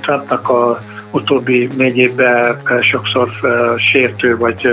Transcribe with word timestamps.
Trumpnak 0.00 0.48
a 0.48 0.80
utóbbi 1.10 1.68
négy 1.76 1.96
évben 1.96 2.56
sokszor 2.80 3.28
sértő 3.76 4.36
vagy 4.36 4.68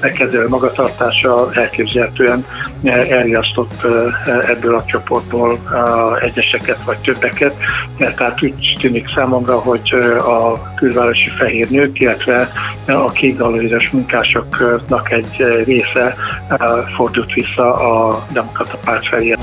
megkezdő 0.00 0.48
magatartása 0.48 1.48
elképzelhetően 1.52 2.46
elriasztott 2.84 3.86
ebből 4.48 4.74
a 4.74 4.84
csoportból 4.84 5.58
egyeseket 6.20 6.78
vagy 6.84 6.98
többeket. 6.98 7.54
Tehát 7.98 8.42
úgy 8.42 8.76
tűnik 8.80 9.10
számomra, 9.14 9.58
hogy 9.58 9.94
a 10.18 10.74
külvárosi 10.74 11.30
fehér 11.38 11.70
nők, 11.70 12.00
illetve 12.00 12.48
a 12.86 13.10
kékgalériás 13.10 13.90
munkásoknak 13.90 15.10
egy 15.10 15.62
része 15.64 16.14
fordult 16.96 17.32
vissza 17.32 17.74
a 17.74 18.26
demokrata 18.32 18.78
párt 18.84 19.06
felé. 19.06 19.34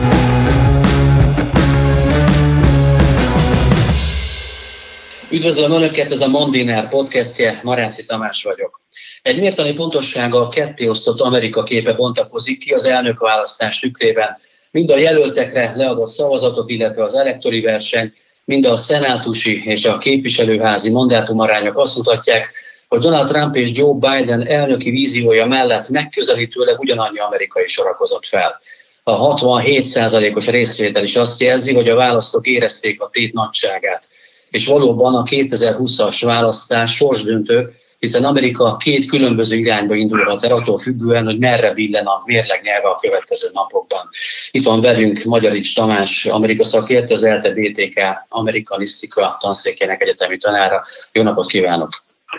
Üdvözlöm 5.31 5.71
Önöket, 5.71 6.11
ez 6.11 6.21
a 6.21 6.27
Mondiner 6.27 6.89
podcastje, 6.89 7.59
Maráci 7.63 8.05
Tamás 8.05 8.43
vagyok. 8.43 8.81
Egy 9.21 9.39
mértani 9.39 9.73
pontossága 9.73 10.39
a 10.39 10.47
kettéosztott 10.47 11.19
Amerika 11.19 11.63
képe 11.63 11.93
bontakozik 11.93 12.59
ki 12.59 12.73
az 12.73 12.85
elnökválasztás 12.85 13.79
tükrében. 13.79 14.37
Mind 14.71 14.89
a 14.89 14.97
jelöltekre 14.97 15.73
leadott 15.75 16.09
szavazatok, 16.09 16.71
illetve 16.71 17.03
az 17.03 17.15
elektori 17.15 17.61
verseny, 17.61 18.13
mind 18.45 18.65
a 18.65 18.77
szenátusi 18.77 19.63
és 19.65 19.85
a 19.85 19.97
képviselőházi 19.97 20.91
mandátumarányok 20.91 21.77
azt 21.77 21.95
mutatják, 21.97 22.51
hogy 22.87 22.99
Donald 22.99 23.27
Trump 23.27 23.55
és 23.55 23.69
Joe 23.73 23.93
Biden 23.93 24.47
elnöki 24.47 24.89
víziója 24.89 25.45
mellett 25.45 25.89
megközelítőleg 25.89 26.79
ugyanannyi 26.79 27.19
amerikai 27.19 27.67
sorakozott 27.67 28.25
fel. 28.25 28.61
A 29.03 29.35
67%-os 29.35 30.47
részvétel 30.47 31.03
is 31.03 31.15
azt 31.15 31.41
jelzi, 31.41 31.73
hogy 31.73 31.89
a 31.89 31.95
választók 31.95 32.47
érezték 32.47 33.01
a 33.01 33.09
tét 33.11 33.33
nagyságát 33.33 34.09
és 34.49 34.67
valóban 34.67 35.15
a 35.15 35.23
2020-as 35.23 36.21
választás 36.25 36.95
sorsdöntő, 36.95 37.69
hiszen 37.99 38.23
Amerika 38.23 38.77
két 38.77 39.05
különböző 39.05 39.55
irányba 39.55 39.95
indulhat 39.95 40.43
el, 40.43 40.51
attól 40.51 40.77
függően, 40.77 41.25
hogy 41.25 41.39
merre 41.39 41.73
billen 41.73 42.05
a 42.05 42.21
mérleg 42.25 42.61
nyelve 42.61 42.89
a 42.89 42.95
következő 42.95 43.47
napokban. 43.53 44.09
Itt 44.51 44.65
van 44.65 44.81
velünk 44.81 45.23
Magyarics 45.23 45.75
Tamás, 45.75 46.25
Amerika 46.25 46.63
szakértő, 46.63 47.13
az 47.13 47.23
ELTE 47.23 47.53
BTK 47.53 47.99
amerikanisztika 48.29 49.37
tanszékének 49.39 50.01
egyetemi 50.01 50.37
tanára. 50.37 50.83
Jó 51.11 51.23
napot 51.23 51.47
kívánok! 51.47 51.89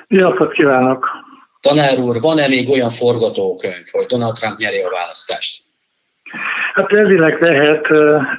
Jó 0.08 0.20
napot 0.20 0.52
kívánok! 0.52 1.06
Tanár 1.60 1.98
úr, 1.98 2.20
van-e 2.20 2.48
még 2.48 2.68
olyan 2.68 2.90
forgatókönyv, 2.90 3.86
hogy 3.90 4.06
Donald 4.06 4.34
Trump 4.34 4.58
nyeri 4.58 4.80
a 4.80 4.90
választást? 4.90 5.62
Hát 6.74 6.92
elvileg 6.92 7.40
lehet, 7.40 7.88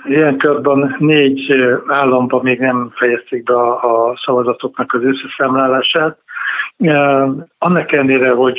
ilyen 0.06 0.38
körben 0.38 0.96
négy 1.00 1.56
államban 1.88 2.42
még 2.44 2.60
nem 2.60 2.92
fejezték 2.96 3.44
be 3.44 3.54
a, 3.54 4.18
szavazatoknak 4.24 4.94
az 4.94 5.04
összeszámlálását. 5.04 6.18
Annak 7.58 7.92
ellenére, 7.92 8.32
hogy 8.32 8.58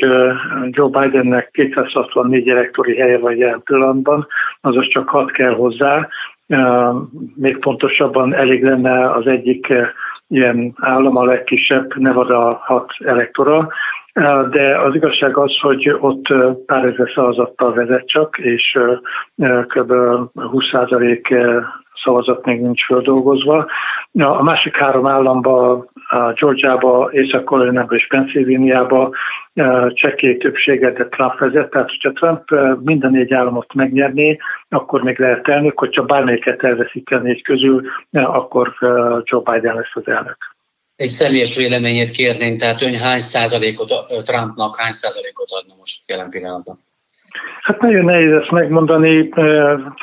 Joe 0.71 0.89
Bidennek 0.89 1.51
264 1.51 2.49
elektori 2.49 2.97
helye 2.97 3.19
van 3.19 3.37
jelen 3.37 3.63
pillanatban, 3.65 4.27
azaz 4.61 4.87
csak 4.89 5.09
hat 5.09 5.31
kell 5.31 5.55
hozzá. 5.55 6.09
Még 7.35 7.59
pontosabban 7.59 8.35
elég 8.35 8.65
lenne 8.65 9.11
az 9.11 9.27
egyik 9.27 9.73
ilyen 10.29 10.75
állam, 10.81 11.17
a 11.17 11.25
legkisebb, 11.25 11.97
Nevada 11.97 12.61
hat 12.65 12.93
elektora, 13.05 13.69
de 14.51 14.79
az 14.79 14.95
igazság 14.95 15.37
az, 15.37 15.59
hogy 15.61 15.97
ott 16.01 16.27
pár 16.67 16.85
ezer 16.85 17.11
szavazattal 17.15 17.73
vezet 17.73 18.07
csak, 18.07 18.39
és 18.39 18.79
kb. 19.67 19.93
20% 20.35 21.65
szavazat 22.03 22.45
még 22.45 22.61
nincs 22.61 22.85
földolgozva. 22.85 23.67
A 24.13 24.43
másik 24.43 24.77
három 24.77 25.07
államban, 25.07 25.91
Georgiába, 26.35 27.09
Észak-Karolinában 27.13 27.97
és 27.97 28.07
Pennsylvániába 28.07 29.11
csekély 29.89 30.37
többséget 30.37 30.97
de 30.97 31.09
Trump 31.09 31.39
vezet, 31.39 31.71
tehát 31.71 31.91
hogyha 31.91 32.13
Trump 32.13 32.45
minden 32.85 33.11
négy 33.11 33.33
államot 33.33 33.75
megnyerné, 33.75 34.39
akkor 34.69 35.03
még 35.03 35.19
lehet 35.19 35.49
elnök, 35.49 35.79
hogyha 35.79 36.03
bármelyiket 36.05 36.63
elveszít 36.63 37.11
a 37.11 37.19
négy 37.19 37.43
közül, 37.43 37.83
akkor 38.11 38.75
Joe 39.23 39.43
Biden 39.53 39.75
lesz 39.75 39.93
az 39.95 40.09
elnök 40.09 40.52
egy 40.97 41.09
személyes 41.09 41.57
véleményét 41.57 42.11
kérném, 42.11 42.59
tehát 42.59 42.83
ön 42.83 42.95
hány 42.95 43.19
százalékot 43.19 43.93
Trumpnak, 44.25 44.77
hány 44.77 44.91
százalékot 44.91 45.49
adna 45.51 45.75
most 45.79 46.11
jelen 46.11 46.31
pillanatban? 46.31 46.79
Hát 47.63 47.81
nagyon 47.81 48.05
nehéz 48.05 48.33
ezt 48.33 48.51
megmondani. 48.51 49.29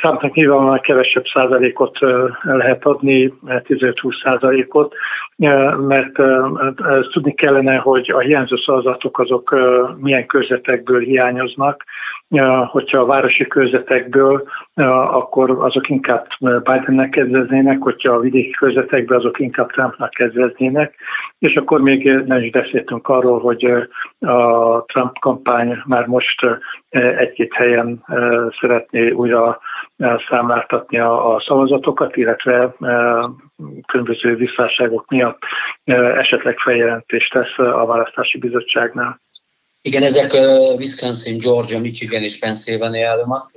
Trumpnak 0.01 0.33
nyilvánvalóan 0.33 0.79
kevesebb 0.79 1.25
százalékot 1.25 1.97
lehet 2.43 2.85
adni, 2.85 3.33
15-20 3.45 4.21
százalékot, 4.23 4.95
mert 5.87 6.11
tudni 7.11 7.33
kellene, 7.33 7.75
hogy 7.75 8.11
a 8.11 8.19
hiányzó 8.19 8.55
szavazatok 8.55 9.19
azok 9.19 9.55
milyen 9.97 10.25
körzetekből 10.25 10.99
hiányoznak, 10.99 11.83
hogyha 12.65 12.99
a 12.99 13.05
városi 13.05 13.47
körzetekből, 13.47 14.47
akkor 15.05 15.49
azok 15.49 15.89
inkább 15.89 16.27
Bidennek 16.39 17.09
kedveznének, 17.09 17.81
hogyha 17.81 18.13
a 18.13 18.19
vidéki 18.19 18.49
körzetekből, 18.49 19.17
azok 19.17 19.39
inkább 19.39 19.71
Trumpnak 19.71 20.09
kedveznének, 20.09 20.95
és 21.39 21.55
akkor 21.55 21.81
még 21.81 22.11
nem 22.25 22.41
is 22.41 22.49
beszéltünk 22.51 23.07
arról, 23.07 23.39
hogy 23.39 23.65
a 24.19 24.83
Trump 24.85 25.19
kampány 25.19 25.81
már 25.85 26.05
most 26.05 26.45
egy-két 26.89 27.53
helyen 27.53 28.03
szeretné 28.59 29.09
újra 29.09 29.59
számláltatni 30.29 30.99
a 30.99 31.41
szavazatokat, 31.45 32.15
illetve 32.15 32.75
különböző 33.87 34.35
visszásságok 34.35 35.05
miatt 35.09 35.39
esetleg 36.15 36.57
feljelentést 36.57 37.33
tesz 37.33 37.57
a 37.57 37.85
választási 37.85 38.37
bizottságnál. 38.37 39.19
Igen, 39.81 40.03
ezek 40.03 40.33
Wisconsin, 40.77 41.37
Georgia, 41.37 41.79
Michigan 41.79 42.23
és 42.23 42.39
Pennsylvania 42.39 43.09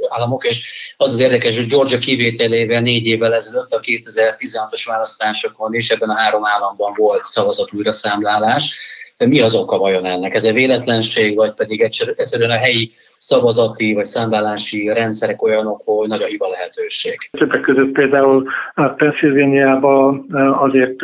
államok, 0.08 0.44
és 0.44 0.94
az 0.96 1.12
az 1.12 1.20
érdekes, 1.20 1.56
hogy 1.56 1.66
Georgia 1.66 1.98
kivételével 1.98 2.80
négy 2.80 3.06
évvel 3.06 3.34
ezelőtt 3.34 3.70
a 3.70 3.80
2016-os 3.80 4.82
választásokon 4.86 5.74
és 5.74 5.90
ebben 5.90 6.08
a 6.08 6.16
három 6.16 6.46
államban 6.46 6.92
volt 6.96 7.24
szavazat 7.24 7.72
újraszámlálás. 7.72 8.76
Mi 9.18 9.40
az 9.40 9.54
oka 9.54 9.78
vajon 9.78 10.04
ennek? 10.04 10.34
Ez 10.34 10.44
egy 10.44 10.54
véletlenség, 10.54 11.36
vagy 11.36 11.54
pedig 11.54 11.80
egyszerűen 12.16 12.50
a 12.50 12.56
helyi 12.56 12.90
szavazati 13.18 13.94
vagy 13.94 14.04
számlálási 14.04 14.86
rendszerek 14.86 15.42
olyanok, 15.42 15.82
hogy 15.84 16.08
nagy 16.08 16.22
a 16.22 16.26
hiba 16.26 16.48
lehetőség? 16.48 17.16
Többek 17.30 17.60
között 17.60 17.92
például 17.92 18.48
Pennsylvániában 18.96 20.26
azért 20.60 20.96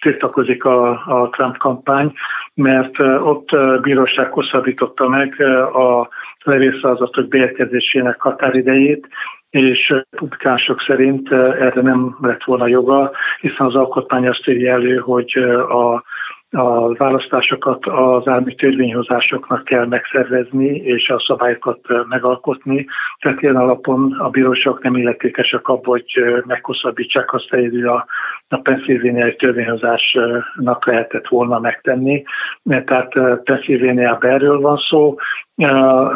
tiltakozik 0.00 0.64
a, 0.64 0.90
a 0.90 1.28
Trump 1.30 1.56
kampány, 1.56 2.12
mert 2.58 2.98
ott 2.98 3.48
bíróság 3.82 4.32
hosszabbította 4.32 5.08
meg 5.08 5.40
a 5.74 6.08
levélszavazatok 6.44 7.28
beérkezésének 7.28 8.20
határidejét, 8.20 9.08
és 9.50 9.94
publikások 10.10 10.80
szerint 10.80 11.32
erre 11.32 11.80
nem 11.80 12.16
lett 12.20 12.44
volna 12.44 12.66
joga, 12.66 13.10
hiszen 13.40 13.66
az 13.66 13.74
alkotmány 13.74 14.28
azt 14.28 14.48
írja 14.48 14.72
elő, 14.72 14.96
hogy 14.96 15.32
a 15.68 16.04
a 16.50 16.94
választásokat 16.94 17.86
az 17.86 18.28
állami 18.28 18.54
törvényhozásoknak 18.54 19.64
kell 19.64 19.86
megszervezni, 19.86 20.76
és 20.76 21.10
a 21.10 21.18
szabályokat 21.18 21.80
megalkotni. 22.08 22.86
Tehát 23.20 23.42
ilyen 23.42 23.56
alapon 23.56 24.12
a 24.12 24.28
bíróságok 24.28 24.82
nem 24.82 24.96
illetékesek 24.96 25.68
abban, 25.68 25.84
hogy 25.84 26.42
meghosszabbítsák 26.46 27.32
azt, 27.32 27.48
hogy 27.48 27.82
a, 27.82 28.06
a 28.48 28.56
Pennsylvania 28.56 29.36
törvényhozásnak 29.36 30.86
lehetett 30.86 31.28
volna 31.28 31.58
megtenni. 31.58 32.22
Tehát 32.64 33.12
Pennsylvania 33.44 34.18
erről 34.20 34.60
van 34.60 34.76
szó, 34.76 35.16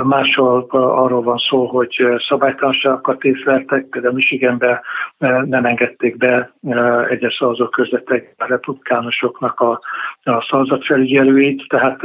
Máshol 0.02 0.66
arról 0.70 1.22
van 1.22 1.38
szó, 1.38 1.66
hogy 1.66 2.06
szabálytalanságokat 2.18 3.24
észleltek, 3.24 3.84
például 3.84 4.14
Michiganben 4.14 4.80
nem 5.44 5.64
engedték 5.64 6.16
be 6.16 6.52
egyes 7.08 7.34
szavazók 7.34 7.70
közvetek 7.70 8.34
a 8.38 8.46
republikánusoknak 8.46 9.60
a, 9.60 9.80
a 10.22 10.46
szavazatfelügyelőit, 10.48 11.64
tehát 11.68 12.00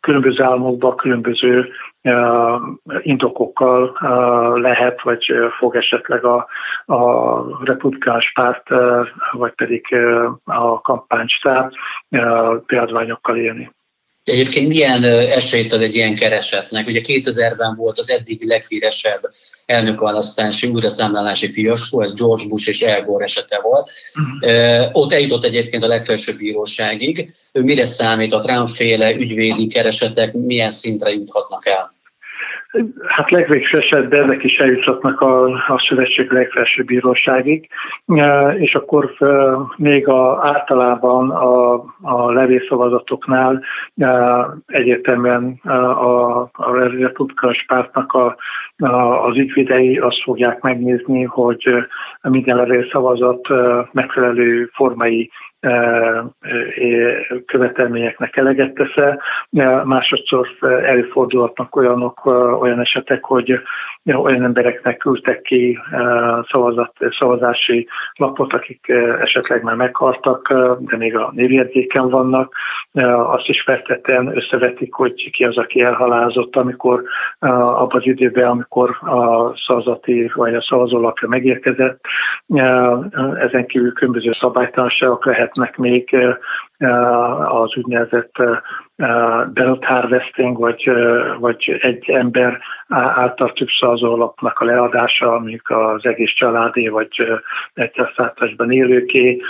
különböző 0.00 0.42
államokban 0.42 0.96
különböző 0.96 1.68
indokokkal 3.02 3.96
lehet, 4.60 5.02
vagy 5.02 5.26
fog 5.58 5.76
esetleg 5.76 6.24
a, 6.24 6.46
a 6.86 7.64
republikánus 7.64 8.32
párt, 8.32 8.68
vagy 9.32 9.52
pedig 9.52 9.96
a 10.44 10.80
kampánystáb 10.80 11.72
példványokkal 12.66 13.36
élni. 13.36 13.74
Egyébként 14.24 14.68
milyen 14.68 15.04
esélyt 15.04 15.72
ad 15.72 15.82
egy 15.82 15.94
ilyen 15.94 16.14
keresetnek? 16.14 16.86
Ugye 16.86 17.00
2000-ben 17.04 17.74
volt 17.76 17.98
az 17.98 18.10
eddig 18.10 18.42
leghíresebb 18.44 19.20
elnökválasztási 19.66 20.68
újraszámlálási 20.68 21.50
fiaskó, 21.50 22.02
ez 22.02 22.14
George 22.14 22.48
Bush 22.48 22.68
és 22.68 22.82
Al 22.82 23.02
Gore 23.02 23.24
esete 23.24 23.60
volt. 23.62 23.90
Uh-huh. 24.14 24.90
Ott 24.92 25.12
eljutott 25.12 25.44
egyébként 25.44 25.82
a 25.82 25.86
legfelsőbb 25.86 26.36
bíróságig. 26.38 27.34
Ő 27.52 27.62
mire 27.62 27.84
számít 27.84 28.32
a 28.32 28.38
Trump-féle 28.38 29.14
ügyvédi 29.14 29.66
keresetek, 29.66 30.32
milyen 30.32 30.70
szintre 30.70 31.10
juthatnak 31.10 31.66
el? 31.66 31.94
Hát 33.06 33.30
legvégső 33.30 33.78
esetben 33.78 34.22
ezek 34.22 34.44
is 34.44 34.58
eljuthatnak 34.58 35.20
a, 35.20 35.44
a 35.44 35.78
szövetség 35.88 36.30
legfelsőbb 36.30 36.86
bíróságig, 36.86 37.68
és 38.58 38.74
akkor 38.74 39.12
még 39.76 40.08
a, 40.08 40.46
általában 40.46 41.30
a, 41.30 41.74
a 42.02 42.32
levészavazatoknál 42.32 43.62
egyértelműen 44.66 45.60
a, 45.64 46.40
a 46.40 46.76
republikánus 46.76 47.64
pártnak 47.64 48.12
a, 48.12 48.36
a, 48.76 49.26
az 49.26 49.36
ügyvédei 49.36 49.98
azt 49.98 50.22
fogják 50.22 50.60
megnézni, 50.60 51.22
hogy 51.22 51.68
minden 52.22 52.56
levészavazat 52.56 53.48
megfelelő 53.92 54.70
formai 54.74 55.30
követelményeknek 57.46 58.36
eleget 58.36 58.74
tesz 58.74 59.16
Másodszor 59.84 60.48
előfordulhatnak 60.60 61.76
olyanok, 61.76 62.24
olyan 62.60 62.80
esetek, 62.80 63.24
hogy 63.24 63.60
olyan 64.14 64.42
embereknek 64.42 64.96
küldtek 64.96 65.42
ki 65.42 65.78
szavazat, 66.48 66.92
szavazási 67.10 67.88
lapot, 68.14 68.52
akik 68.52 68.88
esetleg 69.20 69.62
már 69.62 69.74
meghaltak, 69.74 70.52
de 70.78 70.96
még 70.96 71.16
a 71.16 71.30
névjegyzéken 71.34 72.08
vannak. 72.08 72.54
Azt 73.26 73.48
is 73.48 73.62
feltetően 73.62 74.36
összevetik, 74.36 74.94
hogy 74.94 75.30
ki 75.30 75.44
az, 75.44 75.56
aki 75.56 75.80
elhalázott, 75.80 76.56
amikor 76.56 77.02
abban 77.38 78.00
az 78.00 78.06
időben, 78.06 78.48
amikor 78.48 78.90
a 78.90 79.52
szavazati 79.56 80.30
vagy 80.34 80.54
a 80.54 80.62
szavazólapja 80.62 81.28
megérkezett. 81.28 82.00
Ezen 83.34 83.66
kívül 83.66 83.92
különböző 83.92 84.32
szabálytalanságok 84.32 85.24
lehetnek 85.24 85.76
még 85.76 86.16
az 87.44 87.76
úgynevezett 87.76 88.34
belt 89.52 89.84
harvesting, 89.84 90.58
vagy, 90.58 90.90
vagy 91.38 91.78
egy 91.80 92.10
ember 92.10 92.58
által 92.88 93.52
több 93.52 93.68
alapnak 94.00 94.58
a 94.58 94.64
leadása, 94.64 95.32
amik 95.32 95.70
az 95.70 96.06
egész 96.06 96.30
családé 96.30 96.88
vagy 96.88 97.40
egyszerszállításban 97.74 98.70
élőké, 98.70 99.40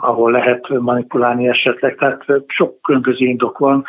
ahol 0.00 0.30
lehet 0.30 0.68
manipulálni 0.68 1.48
esetleg. 1.48 1.94
Tehát 1.94 2.24
sok 2.46 2.82
különböző 2.82 3.24
indok 3.26 3.58
van, 3.58 3.84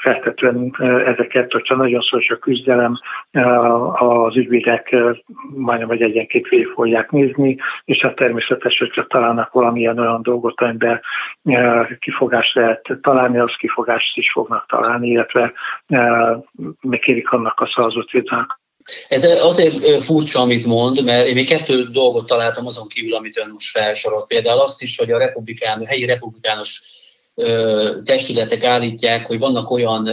feltetően 0.00 0.74
ezeket, 1.06 1.52
hogyha 1.52 1.76
nagyon 1.76 2.00
szoros 2.00 2.30
a 2.30 2.38
küzdelem, 2.38 2.98
az 3.94 4.36
ügyvédek 4.36 4.96
majdnem 5.54 5.88
vagy 5.88 6.02
egyenként 6.02 6.48
végig 6.48 6.68
fogják 6.68 7.10
nézni, 7.10 7.56
és 7.84 8.02
hát 8.02 8.14
természetes, 8.14 8.78
hogyha 8.78 9.06
találnak 9.06 9.52
valamilyen 9.52 9.98
olyan 9.98 10.22
dolgot, 10.22 10.60
amiben 10.60 11.00
kifogást 11.98 12.54
lehet 12.54 12.98
találni, 13.02 13.38
az 13.38 13.56
kifogást 13.84 14.16
is 14.16 14.30
fognak 14.30 14.66
találni, 14.66 15.08
illetve 15.08 15.52
megkérik 16.80 17.30
annak 17.30 17.60
a 17.60 17.66
szavazott 17.66 18.10
ez 19.08 19.24
azért 19.24 20.04
furcsa, 20.04 20.40
amit 20.40 20.66
mond, 20.66 21.04
mert 21.04 21.26
én 21.26 21.34
még 21.34 21.48
kettő 21.48 21.82
dolgot 21.82 22.26
találtam 22.26 22.66
azon 22.66 22.88
kívül, 22.88 23.14
amit 23.14 23.38
ön 23.38 23.50
most 23.52 23.70
felsorolt. 23.70 24.26
Például 24.26 24.60
azt 24.60 24.82
is, 24.82 24.98
hogy 24.98 25.10
a 25.10 25.18
republikán, 25.18 25.86
helyi 25.86 26.04
republikánus 26.04 26.82
testületek 28.04 28.64
állítják, 28.64 29.26
hogy 29.26 29.38
vannak 29.38 29.70
olyan 29.70 30.08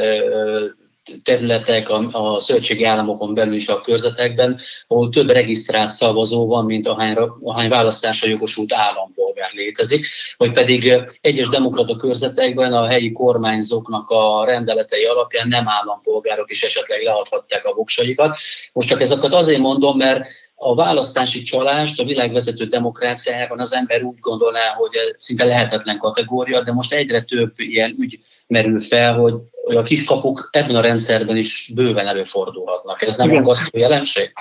területek 1.24 1.90
a, 1.90 2.08
a 2.12 2.40
szövetségi 2.40 2.84
államokon 2.84 3.34
belül 3.34 3.56
is 3.56 3.68
a 3.68 3.82
körzetekben, 3.82 4.60
ahol 4.88 5.10
több 5.10 5.30
regisztrált 5.30 5.90
szavazó 5.90 6.48
van, 6.48 6.66
mint 6.66 6.88
ahány, 6.88 7.16
ahány 7.44 7.70
választásra 7.70 8.30
jogosult 8.30 8.74
állampolgár 8.74 9.50
létezik, 9.54 10.06
vagy 10.38 10.52
pedig 10.52 10.94
egyes 11.22 11.50
demokrata 11.50 11.96
körzetekben 11.96 12.74
a 12.74 12.88
helyi 12.88 13.12
kormányzóknak 13.12 14.10
a 14.10 14.46
rendeletei 14.46 15.06
alapján 15.06 15.48
nem 15.48 15.68
állampolgárok 15.68 16.52
is 16.52 16.64
esetleg 16.64 17.02
leadhatták 17.02 17.66
a 17.66 17.74
voksaikat. 17.74 18.38
Most 18.74 18.88
csak 18.88 19.02
ezeket 19.02 19.34
azért 19.34 19.60
mondom, 19.60 19.98
mert 19.98 20.30
a 20.64 20.76
választási 20.76 21.42
csalást 21.42 22.00
a 22.00 22.04
világvezető 22.04 22.66
demokráciájában 22.66 23.60
az 23.60 23.74
ember 23.74 24.04
úgy 24.04 24.20
gondolná, 24.20 24.74
hogy 24.78 24.92
szinte 25.18 25.46
lehetetlen 25.46 25.98
kategória, 25.98 26.62
de 26.62 26.72
most 26.72 26.94
egyre 26.94 27.22
több 27.22 27.52
ilyen 27.56 27.96
ügy 28.00 28.20
merül 28.48 28.80
fel, 28.80 29.18
hogy 29.18 29.34
a 29.78 29.84
kiskapuk 29.84 30.50
ebben 30.52 30.76
a 30.76 30.82
rendszerben 30.82 31.38
is 31.38 31.72
bőven 31.76 32.08
előfordulhatnak. 32.08 33.02
Ez 33.02 33.16
nem 33.16 33.30
Igen. 33.30 33.42
aggasztó 33.42 33.78
jelenség? 33.78 34.32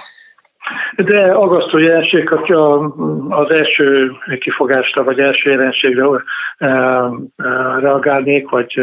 De 0.96 1.32
agasztó 1.32 1.78
jelenség, 1.78 2.28
hogyha 2.28 2.94
az 3.28 3.50
első 3.50 4.12
kifogásra 4.40 5.04
vagy 5.04 5.18
első 5.18 5.50
jelenségre 5.50 6.04
reagálnék, 7.80 8.48
vagy, 8.48 8.80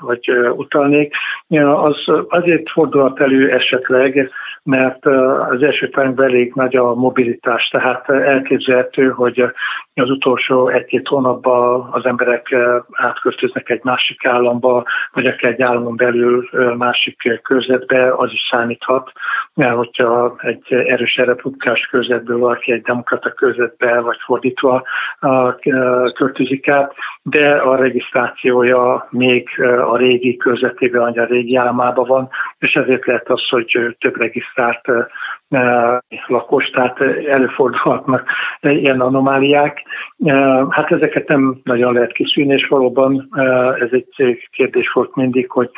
vagy 0.00 0.30
utalnék, 0.56 1.14
az 1.58 2.04
azért 2.28 2.70
fordulhat 2.70 3.20
elő 3.20 3.50
esetleg, 3.50 4.30
mert 4.62 5.06
az 5.50 5.62
első 5.62 5.90
elég 6.16 6.52
nagy 6.54 6.76
a 6.76 6.94
mobilitás, 6.94 7.68
tehát 7.68 8.08
elképzelhető, 8.08 9.08
hogy 9.08 9.44
az 10.00 10.10
utolsó 10.10 10.68
egy-két 10.68 11.08
hónapban 11.08 11.88
az 11.92 12.04
emberek 12.04 12.56
átköltöznek 12.92 13.68
egy 13.68 13.80
másik 13.82 14.26
államba, 14.26 14.84
vagy 15.12 15.26
akár 15.26 15.52
egy 15.52 15.62
államon 15.62 15.96
belül 15.96 16.48
másik 16.76 17.40
körzetbe, 17.42 18.14
az 18.14 18.32
is 18.32 18.46
számíthat, 18.50 19.12
mert 19.54 19.74
hogyha 19.74 20.36
egy 20.38 20.72
erős 20.72 21.16
republikás 21.16 21.86
körzetből 21.86 22.38
valaki 22.38 22.72
egy 22.72 22.82
demokrata 22.82 23.30
körzetbe, 23.32 24.00
vagy 24.00 24.18
fordítva 24.24 24.82
költözik 26.14 26.68
át, 26.68 26.94
de 27.22 27.56
a 27.56 27.76
regisztrációja 27.76 29.08
még 29.10 29.48
a 29.86 29.96
régi 29.96 30.36
körzetében, 30.36 31.00
vagy 31.00 31.18
a 31.18 31.24
régi 31.24 31.56
államában 31.56 32.06
van, 32.06 32.28
és 32.58 32.76
ezért 32.76 33.06
lehet 33.06 33.30
az, 33.30 33.48
hogy 33.48 33.96
több 33.98 34.16
regisztrált 34.16 34.80
lakos, 36.26 36.70
tehát 36.70 37.00
előfordulhatnak 37.28 38.24
ilyen 38.60 39.00
anomáliák. 39.00 39.82
Hát 40.70 40.92
ezeket 40.92 41.28
nem 41.28 41.60
nagyon 41.64 41.92
lehet 41.92 42.12
kiszűrni, 42.12 42.52
és 42.52 42.66
valóban 42.66 43.28
ez 43.78 43.88
egy 43.90 44.38
kérdés 44.50 44.92
volt 44.92 45.14
mindig, 45.14 45.50
hogy, 45.50 45.70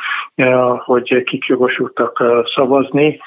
hogy 0.85 1.23
kik 1.23 1.45
jogosultak 1.45 2.23
szavazni, 2.45 3.19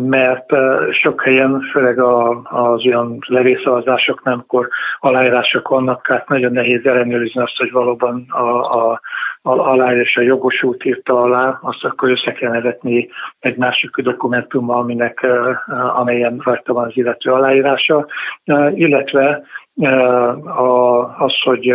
mert 0.00 0.46
sok 0.90 1.22
helyen, 1.22 1.60
főleg 1.72 1.98
az 2.42 2.86
olyan 2.86 3.18
levészavazásoknál, 3.26 4.34
amikor 4.34 4.68
aláírások 4.98 5.68
vannak, 5.68 6.06
hát 6.06 6.28
nagyon 6.28 6.52
nehéz 6.52 6.86
ellenőrizni 6.86 7.40
azt, 7.40 7.56
hogy 7.56 7.70
valóban 7.70 8.24
a, 8.28 8.58
a, 8.60 9.00
a 9.42 9.50
aláírás 9.50 10.16
a 10.16 10.20
jogosult 10.20 10.84
írta 10.84 11.20
alá, 11.20 11.58
azt 11.62 11.84
akkor 11.84 12.10
össze 12.10 12.32
kell 12.32 12.60
vetni 12.60 13.08
egy 13.38 13.56
másik 13.56 13.96
dokumentummal, 13.96 14.78
aminek, 14.78 15.26
amelyen 15.94 16.40
rajta 16.44 16.72
van 16.72 16.84
az 16.84 16.96
illető 16.96 17.30
aláírása, 17.30 18.06
illetve 18.74 19.42
az, 21.18 21.40
hogy 21.42 21.74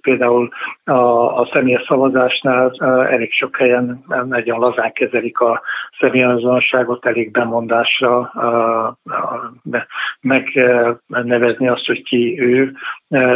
például 0.00 0.48
a, 0.84 0.92
a 1.40 1.48
személyes 1.52 1.82
szavazásnál 1.82 2.72
elég 3.08 3.32
sok 3.32 3.56
helyen 3.56 4.04
nagyon 4.24 4.58
lazán 4.58 4.92
kezelik 4.92 5.40
a 5.40 5.62
személyazonosságot, 5.98 7.06
elég 7.06 7.30
bemondásra 7.30 8.32
megnevezni 11.06 11.68
azt, 11.68 11.86
hogy 11.86 12.02
ki 12.02 12.40
ő, 12.40 12.72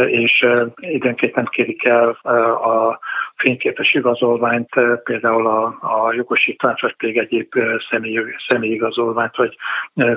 és 0.07 0.47
időnként 0.77 1.35
nem 1.35 1.45
kérik 1.45 1.83
el 1.83 2.09
a 2.09 2.99
fényképes 3.35 3.93
igazolványt, 3.93 4.69
például 5.03 5.47
a, 5.47 5.65
a 5.81 6.13
jogosítványt, 6.13 6.79
vagy 6.79 6.95
pedig 6.95 7.17
egyéb 7.17 7.53
személy, 7.89 8.19
személyigazolványt, 8.47 9.35
vagy 9.35 9.57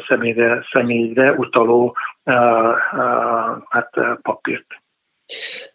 személyre, 0.09 0.67
személyre 0.73 1.33
utaló 1.33 1.97
hát, 3.69 3.90
papírt. 4.23 4.67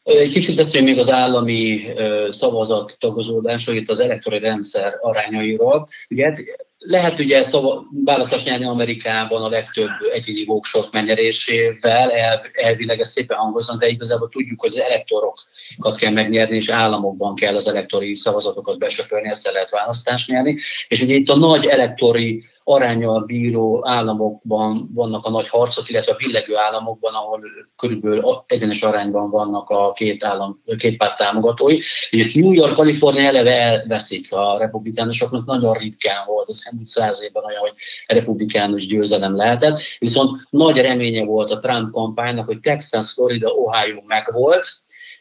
Egy 0.05 0.31
kicsit 0.31 0.55
beszéljünk 0.55 0.91
még 0.91 1.00
az 1.00 1.12
állami 1.12 1.81
szavazat 2.29 2.95
tagozódásról, 3.00 3.75
itt 3.75 3.89
az 3.89 4.00
elektori 4.00 4.39
rendszer 4.39 4.93
arányairól. 5.01 5.85
Ugye 6.09 6.33
lehet 6.77 7.19
ugye 7.19 7.43
szava, 7.43 7.83
választás 8.03 8.43
nyerni 8.43 8.65
Amerikában 8.65 9.43
a 9.43 9.50
legtöbb 9.50 9.89
egyéni 10.13 10.45
voksort 10.45 10.91
megnyerésével, 10.91 12.12
elv, 12.12 12.39
elvileg 12.53 13.00
ez 13.00 13.09
szépen 13.09 13.38
hangoznak, 13.38 13.79
de 13.79 13.88
igazából 13.88 14.29
tudjuk, 14.29 14.62
hogy 14.62 14.69
az 14.69 14.79
elektorokat 14.79 15.97
kell 15.97 16.12
megnyerni, 16.12 16.55
és 16.55 16.69
államokban 16.69 17.35
kell 17.35 17.55
az 17.55 17.67
elektori 17.67 18.15
szavazatokat 18.15 18.79
besöpörni, 18.79 19.29
ezt 19.29 19.51
lehet 19.51 19.69
választást 19.69 20.29
nyerni. 20.29 20.57
És 20.88 21.01
ugye 21.01 21.15
itt 21.15 21.29
a 21.29 21.38
nagy 21.38 21.65
elektori 21.65 22.43
arányal 22.63 23.24
bíró 23.25 23.88
államokban 23.88 24.89
vannak 24.93 25.25
a 25.25 25.29
nagy 25.29 25.47
harcok, 25.47 25.89
illetve 25.89 26.12
a 26.13 26.17
billegő 26.25 26.55
államokban, 26.55 27.13
ahol 27.13 27.41
körülbelül 27.77 28.43
egyenes 28.47 28.83
arányban 28.83 29.29
vannak 29.29 29.69
a 29.69 29.93
két, 29.96 30.24
állam, 30.24 30.62
két 30.78 30.98
párt 30.98 31.18
támogatói. 31.18 31.78
És 32.10 32.36
New 32.36 32.52
York, 32.52 32.74
Kalifornia 32.74 33.22
eleve 33.22 33.52
elveszik 33.52 34.34
a 34.34 34.58
republikánusoknak, 34.58 35.46
nagyon 35.46 35.74
ritkán 35.74 36.25
volt 36.28 36.48
az 36.48 36.68
elmúlt 36.70 36.88
száz 36.88 37.24
évben 37.24 37.44
olyan, 37.46 37.60
hogy 37.60 37.74
republikánus 38.08 38.88
győzelem 38.88 39.36
lehetett, 39.36 39.80
viszont 40.00 40.48
nagy 40.50 40.78
reménye 40.78 41.25
volt 41.25 41.52
a 41.52 41.58
Trump 41.58 41.92
kampánynak, 41.92 42.46
hogy 42.46 42.60
Texas, 42.60 43.14
Florida, 43.14 43.50
Ohio 43.50 44.02
megvolt, 44.06 44.68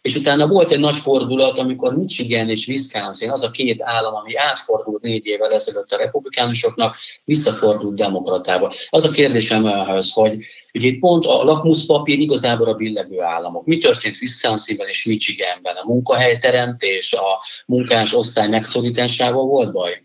és 0.04 0.16
utána 0.16 0.46
volt 0.46 0.70
egy 0.70 0.78
nagy 0.78 0.96
fordulat, 0.96 1.58
amikor 1.58 1.96
Michigan 1.96 2.48
és 2.48 2.68
Wisconsin, 2.68 3.30
az 3.30 3.42
a 3.42 3.50
két 3.50 3.82
állam, 3.82 4.14
ami 4.14 4.36
átfordult 4.36 5.02
négy 5.02 5.26
évvel 5.26 5.50
ezelőtt 5.50 5.92
a 5.92 5.96
republikánusoknak, 5.96 6.96
visszafordult 7.24 7.96
demokratába. 7.96 8.72
Az 8.90 9.04
a 9.04 9.10
kérdésem 9.10 9.64
önhöz, 9.64 10.12
hogy 10.12 10.36
ugye 10.74 10.86
itt 10.86 10.98
pont 10.98 11.26
a 11.26 11.42
lakmuszpapír 11.42 12.18
igazából 12.18 12.68
a 12.68 12.74
billegő 12.74 13.20
államok. 13.20 13.66
Mi 13.66 13.76
történt 13.76 14.16
Wisconsinben 14.20 14.88
és 14.88 15.04
Michiganben? 15.04 15.76
A 15.76 15.86
munkahelyteremtés, 15.86 17.12
a 17.12 17.42
munkás 17.66 18.14
osztály 18.14 18.48
megszorításával 18.48 19.44
volt 19.44 19.72
baj? 19.72 20.03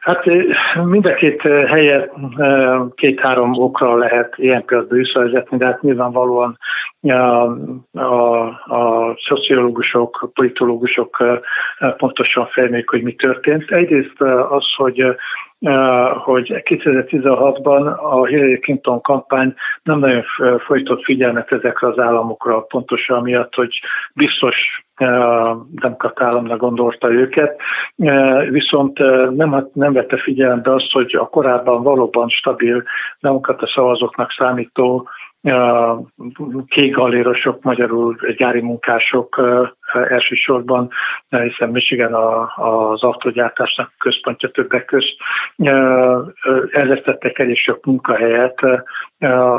Hát 0.00 0.24
mind 0.84 1.06
a 1.06 1.14
két 1.14 1.42
helyet 1.42 2.12
két-három 2.94 3.50
okra 3.56 3.96
lehet 3.96 4.34
ilyen 4.36 4.64
például 4.64 4.98
visszavezetni, 4.98 5.56
de 5.56 5.64
hát 5.64 5.82
nyilvánvalóan 5.82 6.58
a, 7.00 7.12
a, 7.92 8.46
a 8.66 9.16
szociológusok, 9.24 10.30
politológusok 10.34 11.24
pontosan 11.96 12.46
felmérik, 12.46 12.90
hogy 12.90 13.02
mi 13.02 13.14
történt. 13.14 13.70
Egyrészt 13.70 14.20
az, 14.48 14.74
hogy 14.74 15.16
hogy 16.24 16.62
2016-ban 16.64 17.96
a 17.96 18.24
Hillary 18.24 18.58
Clinton 18.58 19.00
kampány 19.00 19.54
nem 19.82 19.98
nagyon 19.98 20.24
folytott 20.58 21.04
figyelmet 21.04 21.52
ezekre 21.52 21.86
az 21.86 21.98
államokra, 21.98 22.60
pontosan 22.60 23.22
miatt, 23.22 23.54
hogy 23.54 23.80
biztos 24.14 24.86
demokrat 25.70 26.22
államnak 26.22 26.58
gondolta 26.58 27.12
őket, 27.12 27.60
viszont 28.50 28.98
nem, 29.36 29.68
nem 29.72 29.92
vette 29.92 30.16
figyelembe 30.16 30.72
azt, 30.72 30.92
hogy 30.92 31.16
a 31.18 31.28
korábban 31.28 31.82
valóban 31.82 32.28
stabil 32.28 32.82
demokrata 33.20 33.66
szavazóknak 33.66 34.30
számító 34.30 35.08
kékgalérosok, 36.68 37.62
magyarul 37.62 38.16
gyári 38.36 38.60
munkások 38.60 39.40
elsősorban, 40.08 40.90
hiszen 41.28 41.70
Michigan 41.70 42.14
az 42.56 43.02
autógyártásnak 43.02 43.92
központja 43.98 44.48
többek 44.48 44.84
közt, 44.84 45.16
elvesztettek 46.70 47.38
elég 47.38 47.56
sok 47.56 47.84
munkahelyet 47.84 48.60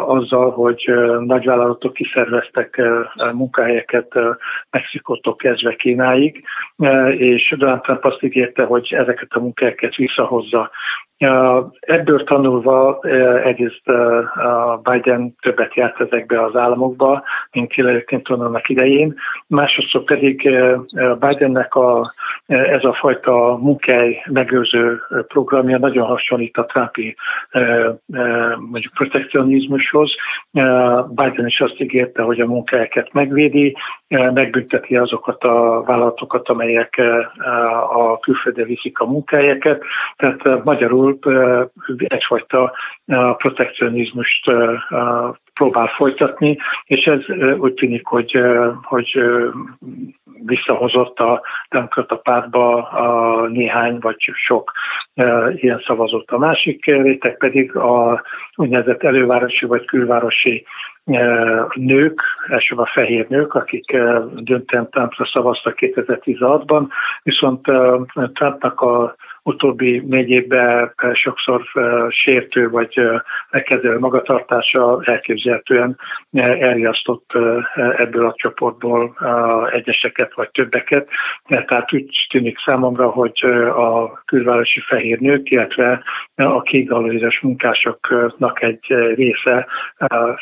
azzal, 0.06 0.52
hogy 0.52 0.94
nagyvállalatok 1.20 1.94
kiszerveztek 1.94 2.82
munkahelyeket 3.34 4.14
Mexikótól 4.70 5.36
kezdve 5.36 5.76
Kínáig, 5.76 6.44
és 7.10 7.56
Donald 7.58 7.82
Trump 7.82 8.06
azt 8.06 8.24
ígérte, 8.24 8.64
hogy 8.64 8.94
ezeket 8.94 9.32
a 9.32 9.40
munkahelyeket 9.40 9.96
visszahozza 9.96 10.72
Ebből 11.80 12.24
tanulva 12.24 13.00
egyrészt 13.44 13.84
Biden 14.84 15.36
többet 15.42 15.76
járt 15.76 16.02
ezekbe 16.02 16.44
az 16.44 16.56
államokba, 16.56 17.24
mint 17.52 17.74
Hillary 17.74 18.04
Clinton 18.04 18.42
annak 18.42 18.70
idején. 18.70 19.16
Másodszor 19.48 20.04
pedig 20.04 20.50
Bidennek 21.20 21.76
a, 21.76 22.14
ez 22.46 22.84
a 22.84 22.94
fajta 22.94 23.58
munkely 23.62 24.24
megőrző 24.32 25.02
programja 25.28 25.78
nagyon 25.78 26.08
hasonlít 26.08 26.58
a 26.58 26.66
Trumpi 26.66 27.16
mondjuk 28.58 28.94
protekcionizmushoz. 28.94 30.16
Biden 31.10 31.46
is 31.46 31.62
azt 31.62 31.80
ígérte, 31.80 32.22
hogy 32.22 32.40
a 32.40 32.46
munkahelyeket 32.46 33.14
megvédi, 33.14 33.76
megbünteti 34.08 34.98
azokat 34.98 35.44
a 35.44 35.84
vállalatokat, 35.86 36.50
amelyek 36.50 37.02
a 37.94 38.20
külföldre 38.20 38.64
viszik 38.64 39.00
a 39.00 39.06
munkahelyeket. 39.06 39.84
Tehát 40.16 40.64
magyarul 40.64 41.20
egyfajta 42.08 42.74
protekcionizmust 43.38 44.52
próbál 45.60 45.88
folytatni, 45.88 46.58
és 46.86 47.08
ez 47.08 47.20
úgy 47.58 47.74
tűnik, 47.74 48.06
hogy, 48.06 48.40
hogy 48.82 49.20
visszahozott 50.46 51.20
a 51.20 51.42
demokrata 51.70 52.18
pártba 52.18 52.88
a 52.88 53.48
néhány 53.48 53.98
vagy 54.00 54.32
sok 54.34 54.72
ilyen 55.56 55.84
szavazót. 55.86 56.32
A 56.32 56.38
másik 56.38 56.86
réteg 56.86 57.38
pedig 57.38 57.76
a 57.76 58.24
úgynevezett 58.56 59.04
elővárosi 59.04 59.66
vagy 59.66 59.86
külvárosi 59.86 60.66
nők, 61.74 62.22
elsősorban 62.50 62.86
fehér 62.86 63.28
nők, 63.30 63.54
akik 63.54 63.98
döntően 64.36 64.90
Trumpra 64.90 65.26
szavaztak 65.26 65.78
2016-ban, 65.80 66.88
viszont 67.24 67.62
Trumpnak 68.34 68.82
a 68.82 69.16
utóbbi 69.50 70.00
négy 70.00 70.30
évben 70.30 70.94
sokszor 71.14 71.62
sértő 72.10 72.70
vagy 72.70 73.02
megkezdő 73.52 74.00
magatartása 74.00 75.02
elképzelhetően 75.04 75.98
elriasztott 76.32 77.32
ebből 77.98 78.26
a 78.26 78.34
csoportból 78.36 79.18
egyeseket 79.72 80.34
vagy 80.34 80.50
többeket. 80.52 81.10
Tehát 81.48 81.94
úgy 81.94 82.26
tűnik 82.30 82.60
számomra, 82.60 83.10
hogy 83.10 83.46
a 83.76 84.24
külvárosi 84.26 84.80
fehér 84.80 85.20
nők, 85.20 85.50
illetve 85.50 86.04
a 86.36 86.62
kékgalériás 86.62 87.40
munkásoknak 87.40 88.62
egy 88.62 88.86
része 89.16 89.68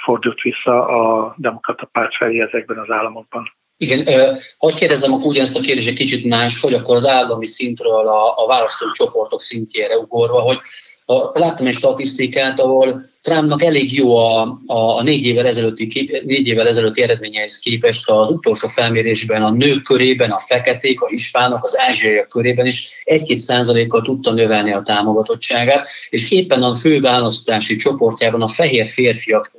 fordult 0.04 0.42
vissza 0.42 0.88
a 0.88 1.34
demokrata 1.38 1.86
párt 1.86 2.16
felé 2.16 2.42
ezekben 2.42 2.78
az 2.78 2.90
államokban. 2.90 3.52
Igen, 3.78 4.38
hogy 4.58 4.74
kérdezem 4.74 5.14
akkor 5.14 5.26
ugyanezt 5.26 5.58
a 5.58 5.62
kérdést 5.62 5.88
egy 5.88 5.96
kicsit 5.96 6.26
más, 6.26 6.62
hogy 6.62 6.74
akkor 6.74 6.96
az 6.96 7.06
állami 7.06 7.46
szintről 7.46 8.08
a, 8.08 8.44
a 8.44 8.48
választócsoportok 8.48 9.42
szintjére 9.42 9.98
ugorva, 9.98 10.42
hogy 10.42 10.60
a, 11.06 11.40
láttam 11.40 11.68
egy 11.68 11.74
statisztikát, 11.74 12.60
ahol 12.60 13.10
Trumpnak 13.28 13.64
elég 13.64 13.94
jó 13.94 14.18
a, 14.18 14.62
a, 14.66 14.98
a 14.98 15.04
négy, 15.04 15.26
évvel 15.26 15.46
ezelőtti, 15.46 16.22
négy 16.26 16.48
évvel 16.48 16.68
ezelőtti 16.68 17.02
eredményeihez 17.02 17.60
képest 17.60 18.10
az 18.10 18.32
utolsó 18.32 18.68
felmérésben 18.68 19.44
a 19.44 19.50
nők 19.50 19.84
körében, 19.84 20.32
a 20.32 20.40
feketék, 20.40 21.02
a 21.02 21.08
hispánok, 21.08 21.64
az 21.64 21.78
ázsiaiak 21.78 22.28
körében 22.28 22.66
is 22.66 23.02
egy-két 23.04 23.40
százalékkal 23.40 24.02
tudta 24.02 24.32
növelni 24.34 24.74
a 24.74 24.82
támogatottságát, 24.82 25.88
és 26.10 26.32
éppen 26.32 26.64
a 26.64 26.74
főválasztási 26.74 27.76
csoportjában 27.76 28.42
a 28.42 28.48
fehér 28.48 28.88
férfiak 28.88 29.52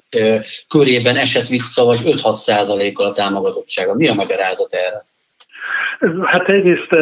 körében 0.69 1.17
esett 1.17 1.49
vissza, 1.49 1.85
vagy 1.85 2.01
5-6 2.05 2.35
százalékkal 2.35 3.07
a 3.07 3.13
támogatottsága. 3.13 3.95
Mi 3.95 4.09
a 4.09 4.15
magyarázat 4.15 4.73
erre? 4.73 5.07
Hát 6.25 6.49
egyrészt 6.49 6.93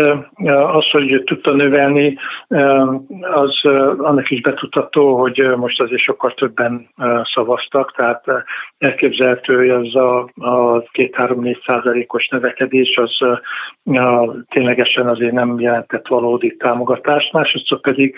az, 0.73 0.91
hogy 0.91 1.23
tudta 1.25 1.53
növelni, 1.53 2.19
az 3.33 3.65
annak 3.99 4.31
is 4.31 4.41
betudható, 4.41 5.19
hogy 5.19 5.53
most 5.57 5.81
azért 5.81 6.03
sokkal 6.03 6.35
többen 6.35 6.89
szavaztak, 7.23 7.93
tehát 7.97 8.25
elképzelhető, 8.79 9.57
hogy 9.57 9.69
az 9.69 9.95
a, 9.95 10.19
a 10.35 10.83
2-3-4 10.83 11.65
százalékos 11.67 12.29
növekedés 12.29 12.99
az 12.99 13.19
ténylegesen 14.49 15.09
azért 15.09 15.33
nem 15.33 15.61
jelentett 15.61 16.07
valódi 16.07 16.57
támogatást. 16.57 17.33
Másodszor 17.33 17.81
pedig 17.81 18.15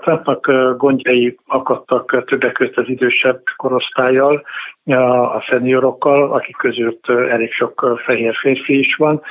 Trumpnak 0.00 0.50
gondjai 0.76 1.38
akadtak 1.46 2.24
többek 2.24 2.52
között 2.52 2.76
az 2.76 2.88
idősebb 2.88 3.42
korosztályjal, 3.56 4.44
a 4.92 5.44
szeniorokkal, 5.48 6.32
akik 6.32 6.56
között 6.56 7.08
elég 7.08 7.52
sok 7.52 8.00
fehér 8.04 8.34
férfi 8.34 8.78
is 8.78 8.94
van, 8.94 9.22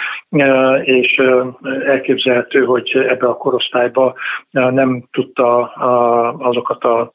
és 0.84 1.22
elképzelhető, 1.86 2.64
hogy 2.64 2.92
ebbe 3.08 3.28
a 3.28 3.38
korosztályba 3.38 4.14
nem 4.52 5.04
tudta 5.12 5.62
azokat 6.40 6.84
a 6.84 7.14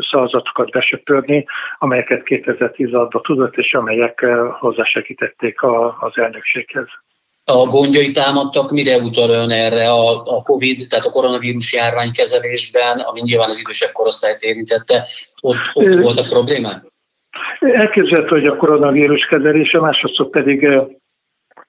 szavazatokat 0.00 0.70
besöpörni, 0.70 1.46
amelyeket 1.78 2.22
2016-ban 2.24 3.22
tudott, 3.22 3.56
és 3.56 3.74
amelyek 3.74 4.26
hozzásegítették 4.58 5.62
az 6.00 6.12
elnökséghez. 6.14 6.86
A 7.48 7.66
gondjai 7.66 8.10
támadtak, 8.10 8.70
mire 8.70 8.96
utal 8.96 9.30
ön 9.30 9.50
erre 9.50 9.90
a, 9.90 10.22
a 10.24 10.42
COVID, 10.42 10.80
tehát 10.88 11.06
a 11.06 11.10
koronavírus 11.10 11.72
járvány 11.72 12.12
kezelésben, 12.12 12.98
ami 12.98 13.20
nyilván 13.20 13.48
az 13.48 13.58
idősebb 13.58 13.92
korosztályt 13.92 14.40
érintette, 14.40 15.04
ott, 15.40 15.70
ott 15.72 15.94
volt 15.94 16.18
a 16.18 16.22
problémák? 16.22 16.94
Elképzelhető, 17.60 18.28
hogy 18.28 18.46
a 18.46 18.56
koronavírus 18.56 19.26
kezelése, 19.26 19.80
másodszor 19.80 20.30
pedig 20.30 20.68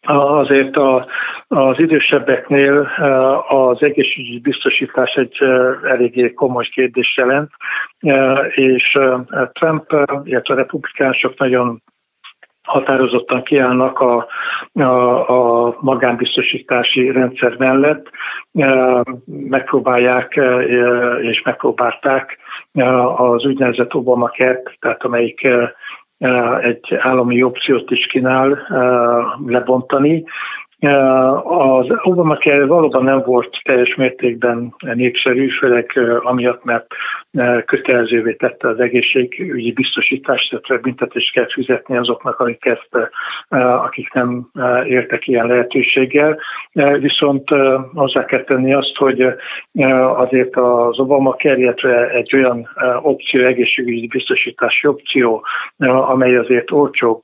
azért 0.01 0.77
a, 0.77 1.07
az 1.47 1.79
idősebbeknél 1.79 2.91
az 3.47 3.83
egészségügyi 3.83 4.39
biztosítás 4.39 5.15
egy 5.15 5.37
eléggé 5.83 6.33
komoly 6.33 6.65
kérdés 6.65 7.17
jelent, 7.17 7.51
és 8.49 8.99
Trump, 9.51 9.95
illetve 10.23 10.53
a 10.53 10.57
republikánusok 10.57 11.37
nagyon 11.37 11.81
határozottan 12.67 13.43
kiállnak 13.43 13.99
a, 13.99 14.27
a, 14.73 15.67
a 15.67 15.77
magánbiztosítási 15.79 17.11
rendszer 17.11 17.55
mellett, 17.57 18.09
megpróbálják 19.25 20.39
és 21.21 21.41
megpróbálták 21.41 22.37
az 23.15 23.45
úgynevezett 23.45 23.93
Obamacare, 23.93 24.61
tehát 24.79 25.03
amelyik 25.03 25.47
egy 26.61 26.95
állami 26.99 27.43
opciót 27.43 27.91
is 27.91 28.05
kínál 28.05 28.67
lebontani. 29.45 30.23
Az 31.43 31.85
Obamacare 32.01 32.65
valóban 32.65 33.03
nem 33.03 33.21
volt 33.25 33.59
teljes 33.63 33.95
mértékben 33.95 34.75
népszerű, 34.93 35.49
főleg 35.49 35.99
amiatt, 36.23 36.63
mert 36.63 36.87
kötelezővé 37.65 38.33
tette 38.33 38.67
az 38.67 38.79
egészségügyi 38.79 39.71
biztosítást, 39.71 40.61
tehát 40.67 40.83
büntetést 40.83 41.33
kell 41.33 41.47
fizetni 41.49 41.97
azoknak, 41.97 42.39
akik, 42.39 42.65
ezt, 42.65 43.11
akik 43.83 44.13
nem 44.13 44.49
értek 44.85 45.27
ilyen 45.27 45.47
lehetőséggel. 45.47 46.39
Viszont 46.99 47.49
hozzá 47.93 48.25
kell 48.25 48.43
tenni 48.43 48.73
azt, 48.73 48.95
hogy 48.95 49.25
azért 50.15 50.55
az 50.55 50.99
Obama 50.99 51.33
kerületre 51.35 52.09
egy 52.09 52.35
olyan 52.35 52.69
opció, 53.01 53.43
egészségügyi 53.43 54.07
biztosítási 54.07 54.87
opció, 54.87 55.45
amely 55.85 56.35
azért 56.35 56.71
olcsóbb 56.71 57.21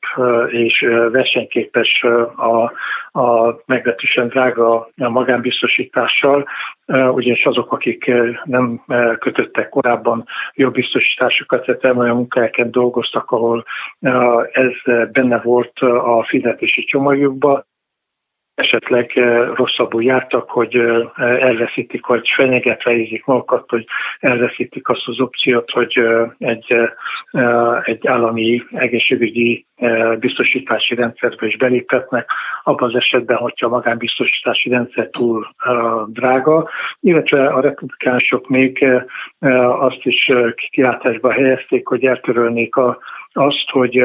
és 0.48 0.80
versenyképes 1.12 2.04
a, 2.36 2.72
a 3.20 3.62
meglehetősen 3.66 4.28
drága 4.28 4.90
magánbiztosítással, 4.96 6.46
ugyanis 6.88 7.46
azok, 7.46 7.72
akik 7.72 8.12
nem 8.44 8.84
kötöttek 9.20 9.70
korábban 9.70 10.26
jobb 10.54 10.74
biztosításokat, 10.74 11.66
tehát 11.66 11.98
olyan 11.98 12.16
munkahelyeken 12.16 12.72
dolgoztak, 12.72 13.32
ahol 13.32 13.66
ez 14.52 14.72
benne 15.12 15.40
volt 15.40 15.80
a 15.80 16.24
fizetési 16.28 16.84
csomagjukban, 16.84 17.66
esetleg 18.54 19.12
rosszabbul 19.54 20.04
jártak, 20.04 20.50
hogy 20.50 20.76
elveszítik, 21.18 22.06
vagy 22.06 22.30
fenyegetve 22.30 22.96
érzik 22.96 23.26
magukat, 23.26 23.70
hogy 23.70 23.86
elveszítik 24.20 24.90
azt 24.90 25.08
az 25.08 25.20
opciót, 25.20 25.72
hogy 25.72 26.02
egy, 26.38 26.76
egy 27.84 28.08
állami 28.08 28.64
egészségügyi 28.72 29.66
biztosítási 30.20 30.96
rendszerbe 30.96 31.46
is 31.46 31.58
beléphetnek, 31.58 32.30
abban 32.64 32.90
az 32.90 32.96
esetben, 32.96 33.38
hogyha 33.38 33.66
a 33.66 33.70
magánbiztosítási 33.70 34.70
rendszer 34.70 35.10
túl 35.10 35.48
drága, 36.08 36.70
illetve 37.00 37.48
a 37.48 37.62
republikánusok 37.62 38.48
még 38.48 38.86
azt 39.80 40.00
is 40.06 40.32
kilátásba 40.72 41.32
helyezték, 41.32 41.88
hogy 41.88 42.06
eltörölnék 42.06 42.76
a 42.76 42.98
azt, 43.34 43.70
hogy, 43.70 44.04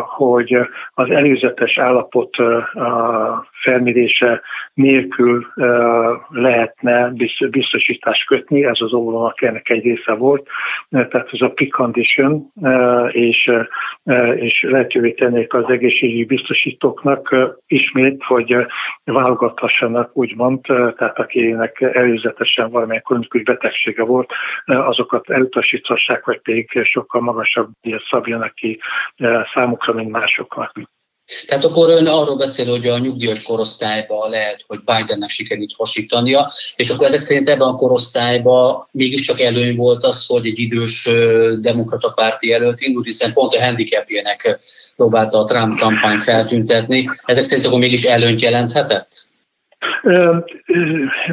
hogy 0.00 0.58
az 0.94 1.10
előzetes 1.10 1.78
állapot 1.78 2.36
felmérése 3.52 4.40
nélkül 4.74 5.46
lehetne 6.28 7.12
biztosítást 7.50 8.26
kötni, 8.26 8.64
ez 8.64 8.80
az 8.80 8.92
óvónak 8.92 9.42
ennek 9.42 9.68
egy 9.68 9.82
része 9.82 10.12
volt, 10.12 10.48
tehát 10.90 11.28
ez 11.32 11.40
a 11.40 11.50
precondition, 11.50 12.52
és, 13.10 13.52
és 14.36 14.62
lehetővé 14.80 15.12
tennék 15.12 15.54
az 15.54 15.64
egészségügyi 15.68 16.24
biztosítóknak 16.24 17.36
ismét, 17.66 18.22
hogy 18.24 18.56
válogathassanak, 19.04 20.16
úgymond, 20.16 20.60
tehát 20.60 21.18
akinek 21.18 21.80
előzetesen 21.80 22.70
valamilyen 22.70 23.02
kronikus 23.02 23.42
betegsége 23.42 24.02
volt, 24.02 24.32
azokat 24.64 25.30
elutasíthassák, 25.30 26.24
vagy 26.24 26.40
pedig 26.40 26.80
sokkal 26.82 27.20
magasabb 27.20 27.70
díjat 27.80 28.02
szabjanak 28.10 28.54
ki 28.54 28.80
számukra, 29.54 29.92
mint 29.92 30.10
másoknak. 30.10 30.72
Tehát 31.46 31.64
akkor 31.64 31.90
ön 31.90 32.06
arról 32.06 32.36
beszél, 32.36 32.70
hogy 32.70 32.88
a 32.88 32.98
nyugdíjas 32.98 33.42
korosztályban 33.42 34.30
lehet, 34.30 34.64
hogy 34.66 34.78
Bidennek 34.78 35.28
sikerült 35.28 35.72
hasítania, 35.76 36.52
és 36.76 36.90
akkor 36.90 37.06
ezek 37.06 37.20
szerint 37.20 37.48
ebben 37.48 37.68
a 37.68 37.74
korosztályban 37.74 38.88
mégiscsak 38.90 39.40
előny 39.40 39.76
volt 39.76 40.04
az, 40.04 40.26
hogy 40.26 40.46
egy 40.46 40.58
idős 40.58 41.08
demokrata 41.60 42.10
párti 42.10 42.48
jelölt 42.48 42.80
indult, 42.80 43.04
hiszen 43.04 43.32
pont 43.32 43.54
a 43.54 43.64
handicapjének 43.64 44.58
próbálta 44.96 45.38
a 45.38 45.44
Trump 45.44 45.78
kampány 45.78 46.18
feltüntetni. 46.18 47.08
Ezek 47.24 47.44
szerint 47.44 47.66
akkor 47.66 47.78
mégis 47.78 48.04
előnyt 48.04 48.40
jelenthetett? 48.40 49.28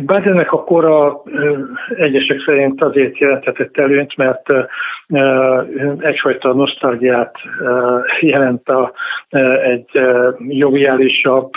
Bidennek 0.02 0.52
a 0.52 0.64
kora 0.64 1.24
egyesek 1.98 2.42
szerint 2.46 2.82
azért 2.82 3.18
jelenthetett 3.18 3.78
előnyt, 3.78 4.18
mert 4.18 4.54
egyfajta 6.00 6.54
nosztalgiát 6.54 7.36
jelent 8.20 8.70
a, 8.70 8.94
egy 9.64 9.90
joviálisabb, 10.38 11.52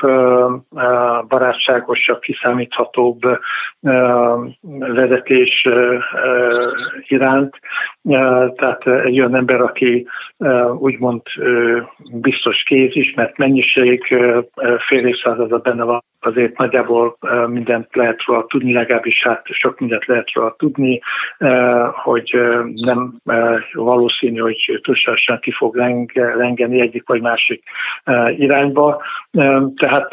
barátságosabb, 1.29 2.21
kiszámíthatóbb 2.21 3.21
vezetés 4.95 5.69
iránt. 7.09 7.57
Tehát 8.55 8.87
egy 8.87 9.19
olyan 9.21 9.35
ember, 9.35 9.61
aki 9.61 10.07
úgymond 10.79 11.23
biztos 12.13 12.63
kéz 12.63 12.97
is, 12.97 13.15
mert 13.15 13.39
mennyiség 13.39 14.05
fél 14.79 15.07
évszázada 15.07 15.59
benne 15.59 15.85
van 15.85 16.05
azért 16.21 16.59
nagyjából 16.59 17.17
mindent 17.47 17.87
lehet 17.91 18.25
róla 18.25 18.47
tudni, 18.47 18.73
legalábbis 18.73 19.23
hát 19.23 19.47
sok 19.47 19.79
mindent 19.79 20.07
lehet 20.07 20.33
róla 20.33 20.55
tudni, 20.59 21.01
hogy 21.93 22.41
nem 22.75 23.17
valószínű, 23.73 24.39
hogy 24.39 24.81
túlságosan 24.83 25.39
ki 25.39 25.51
fog 25.51 25.77
lengeni 26.15 26.81
egyik 26.81 27.09
vagy 27.09 27.21
másik 27.21 27.63
irányba. 28.37 29.03
Tehát 29.77 30.13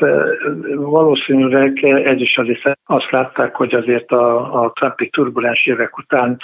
valószínűleg 0.76 1.84
ez 1.84 2.22
is 2.22 2.38
azért 2.38 2.78
azt 2.86 3.12
látták, 3.12 3.56
hogy 3.56 3.76
azért 3.76 4.12
a, 4.12 4.64
a 4.64 4.72
Trumpi 4.72 5.10
turbulens 5.10 5.66
évek 5.66 5.98
után 5.98 6.38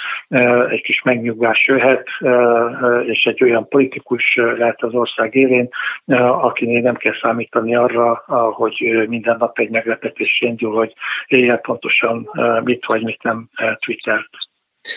egy 0.70 0.82
kis 0.82 1.02
megnyugvás 1.02 1.33
jöhet, 1.66 2.08
és 3.06 3.26
egy 3.26 3.42
olyan 3.42 3.68
politikus 3.68 4.36
lehet 4.36 4.82
az 4.82 4.92
ország 4.92 5.34
élén, 5.34 5.68
akinél 6.16 6.80
nem 6.80 6.96
kell 6.96 7.14
számítani 7.20 7.74
arra, 7.74 8.24
hogy 8.54 9.04
minden 9.08 9.36
nap 9.38 9.58
egy 9.58 9.70
meglepetés 9.70 10.40
indul, 10.40 10.74
hogy 10.74 10.92
éjjel 11.26 11.58
pontosan 11.58 12.30
mit 12.64 12.84
vagy 12.86 13.02
mit 13.02 13.22
nem 13.22 13.48
twittert. 13.78 14.28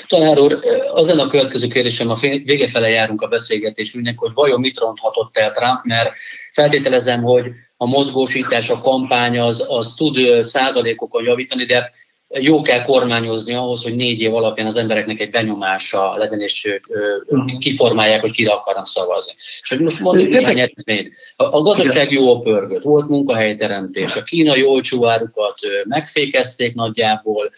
Tanár 0.08 0.40
úr, 0.40 0.58
az 0.94 1.18
a 1.18 1.28
következő 1.28 1.68
kérdésem, 1.68 2.10
a 2.10 2.16
vége 2.20 2.68
fele 2.68 2.90
járunk 2.90 3.22
a 3.22 3.28
beszélgetésünknek, 3.28 4.18
hogy 4.18 4.32
vajon 4.34 4.60
mit 4.60 4.80
ronthatott 4.80 5.38
el 5.38 5.52
Trump, 5.52 5.84
mert 5.84 6.18
feltételezem, 6.52 7.22
hogy 7.22 7.46
a 7.78 7.86
mozgósítás, 7.86 8.70
a 8.70 8.82
kampány 8.82 9.40
az, 9.40 9.66
az 9.70 9.94
tud 9.94 10.44
százalékokon 10.44 11.24
javítani, 11.24 11.64
de 11.64 11.90
jó 12.30 12.62
kell 12.62 12.84
kormányozni 12.84 13.54
ahhoz, 13.54 13.84
hogy 13.84 13.96
négy 13.96 14.22
év 14.22 14.36
alapján 14.36 14.68
az 14.68 14.76
embereknek 14.76 15.20
egy 15.20 15.30
benyomása 15.30 16.18
legyen, 16.18 16.42
és 16.42 16.66
ők 16.66 16.88
uh-huh. 16.88 17.58
kiformálják, 17.58 18.22
hogy 18.22 18.32
kire 18.32 18.52
akarnak 18.52 18.88
szavazni. 18.88 19.34
És 19.62 19.70
hogy 19.70 19.80
most 19.80 20.00
mondjuk 20.00 20.30
néhány 20.30 20.60
eredményt. 20.60 21.12
A, 21.36 21.44
a 21.44 21.62
gazdaság 21.62 22.12
jó 22.12 22.40
pörgött, 22.40 22.84
volt 22.84 23.08
munkahelyteremtés, 23.08 24.16
a 24.16 24.24
kínai 24.24 24.64
olcsó 24.64 25.06
árukat 25.06 25.60
megfékezték 25.84 26.76
nagyjából, 26.76 27.52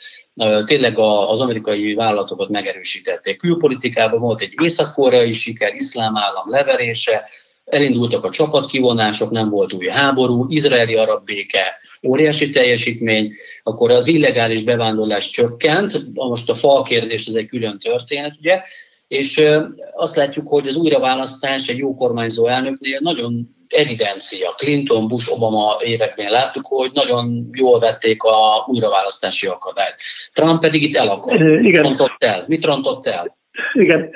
tényleg 0.66 0.98
az 1.00 1.40
amerikai 1.40 1.94
vállalatokat 1.94 2.50
megerősítették. 2.50 3.38
Külpolitikában 3.38 4.20
volt 4.20 4.42
egy 4.42 4.54
észak-koreai 4.62 5.32
siker, 5.32 5.76
iszlám 5.76 6.18
állam 6.18 6.50
leverése, 6.50 7.30
elindultak 7.70 8.24
a 8.24 8.30
csapatkivonások, 8.30 9.30
nem 9.32 9.50
volt 9.50 9.74
új 9.74 9.88
háború, 9.88 10.46
izraeli-arab 10.50 11.26
béke, 11.26 11.78
óriási 12.04 12.50
teljesítmény, 12.50 13.34
akkor 13.64 13.92
az 13.92 14.08
illegális 14.08 14.64
bevándorlás 14.64 15.30
csökkent, 15.30 16.14
most 16.14 16.50
a 16.50 16.54
fal 16.54 16.84
kérdés 16.84 17.26
ez 17.26 17.34
egy 17.34 17.48
külön 17.48 17.80
történet, 17.80 18.36
ugye, 18.40 18.62
és 19.08 19.44
azt 19.94 20.16
látjuk, 20.16 20.48
hogy 20.48 20.68
az 20.68 20.76
újraválasztás 20.76 21.68
egy 21.68 21.78
jó 21.78 21.96
kormányzó 21.96 22.48
elnöknél 22.48 23.00
nagyon 23.00 23.58
evidencia. 23.70 24.50
Clinton, 24.50 25.08
Bush, 25.08 25.32
Obama 25.32 25.78
években 25.84 26.32
láttuk, 26.32 26.66
hogy 26.66 26.92
nagyon 26.94 27.50
jól 27.52 27.80
vették 27.80 28.24
a 28.24 28.66
újraválasztási 28.68 29.48
akadályt. 29.48 29.96
Trump 30.34 30.62
pedig 30.62 30.84
itt 30.84 30.96
elakadt. 30.96 31.40
Igen. 31.40 31.60
Mit 31.60 31.76
rontott 31.76 32.16
el? 32.20 32.44
Mit 32.48 32.66
rontott 32.66 33.08
el? 33.08 33.38
Igen, 33.74 34.10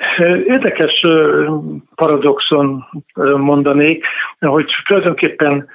érdekes 0.46 1.06
paradoxon 1.94 2.84
mondanék, 3.36 4.06
hogy 4.38 4.74
tulajdonképpen 4.86 5.68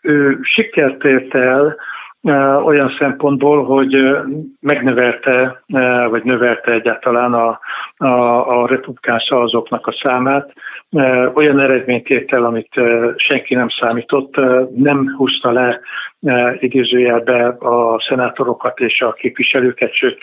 ő 0.00 0.38
sikert 0.42 1.04
ért 1.04 1.34
el 1.34 1.76
olyan 2.64 2.96
szempontból, 2.98 3.64
hogy 3.64 4.16
megnövelte, 4.60 5.62
vagy 6.10 6.24
növelte 6.24 6.72
egyáltalán 6.72 7.34
a, 7.34 7.60
a, 7.96 8.06
a 8.62 8.66
republikán 8.66 9.18
szavazóknak 9.18 9.86
a 9.86 9.92
számát, 9.92 10.52
olyan 11.34 11.60
eredményt 11.60 12.08
ért 12.08 12.32
el, 12.32 12.44
amit 12.44 12.80
senki 13.16 13.54
nem 13.54 13.68
számított, 13.68 14.36
nem 14.74 15.14
húzta 15.16 15.52
le 15.52 15.80
idézőjelbe 16.58 17.46
a 17.48 18.00
szenátorokat 18.00 18.80
és 18.80 19.02
a 19.02 19.12
képviselőket, 19.12 19.92
sőt 19.92 20.22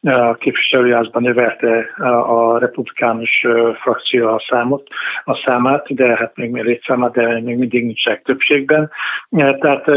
a 0.00 0.34
képviselőházban 0.34 1.22
növelte 1.22 1.90
a 2.26 2.58
republikánus 2.58 3.46
frakció 3.80 4.26
a 4.28 4.44
számot, 4.48 4.88
a 5.24 5.34
számát, 5.34 5.94
de 5.94 6.16
hát 6.16 6.36
még 6.36 6.54
létszámát, 6.54 7.12
de 7.12 7.40
még 7.40 7.56
mindig 7.56 7.84
nincsenek 7.84 8.22
többségben. 8.22 8.90
Tehát 9.30 9.90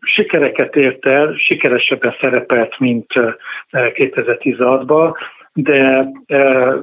sikereket 0.00 0.76
ért 0.76 1.06
el, 1.06 1.34
sikeresebben 1.36 2.14
szerepelt, 2.20 2.78
mint 2.78 3.12
2016-ban, 3.72 5.14
de 5.52 6.08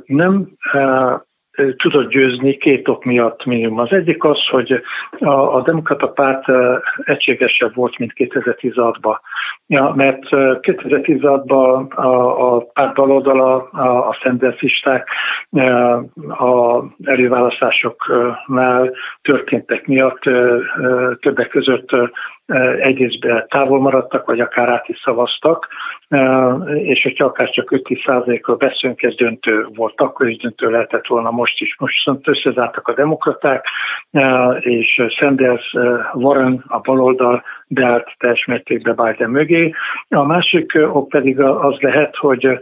nem 0.06 0.48
tudott 1.78 2.10
győzni 2.10 2.58
két 2.58 2.88
ok 2.88 3.04
miatt 3.04 3.46
minimum. 3.46 3.80
Az 3.80 3.92
egyik 3.92 4.24
az, 4.24 4.48
hogy 4.48 4.82
a, 5.20 5.56
a 5.56 5.62
demokrata 5.62 6.10
párt 6.10 6.46
egységesebb 7.04 7.76
volt, 7.76 7.98
mint 7.98 8.14
2016-ban. 8.16 9.16
Ja, 9.68 9.94
mert 9.96 10.24
2016-ban 10.32 11.96
a, 11.96 12.56
a 12.56 12.60
párt 12.60 12.94
baloldala, 12.94 13.70
a, 13.70 14.08
a 14.08 14.18
szenderzisták 14.24 15.08
a 16.28 16.84
előválasztásoknál 17.04 18.92
történtek 19.22 19.88
miatt 19.88 20.22
többek 21.20 21.48
között 21.48 21.90
egyrészt 22.80 23.28
távol 23.48 23.80
maradtak, 23.80 24.26
vagy 24.26 24.40
akár 24.40 24.70
át 24.70 24.90
is 24.90 25.00
szavaztak, 25.04 25.68
és 26.84 27.04
hogyha 27.04 27.26
akár 27.26 27.50
csak 27.50 27.70
5-10%-ról 27.72 28.56
beszélünk, 28.56 29.02
ez 29.04 29.16
döntő 29.16 29.68
volt, 29.76 30.02
akkor 30.02 30.28
is 30.28 30.38
döntő 30.38 30.70
lehetett 30.70 31.08
volna 31.08 31.32
most 31.32 31.62
is. 31.62 31.76
Most 31.80 31.96
viszont 31.96 32.28
összezártak 32.28 32.88
a 32.88 32.94
demokraták, 32.94 33.66
és 34.60 35.04
Sanders, 35.10 35.76
Warren, 36.14 36.64
a 36.68 36.80
baloldal 36.80 37.44
beállt 37.68 38.16
teljes 38.18 38.46
mértékben 38.46 38.96
Biden 38.96 39.30
mögé. 39.30 39.74
A 40.10 40.26
másik 40.26 40.72
ok 40.92 41.10
pedig 41.10 41.40
az 41.40 41.76
lehet, 41.80 42.16
hogy, 42.16 42.60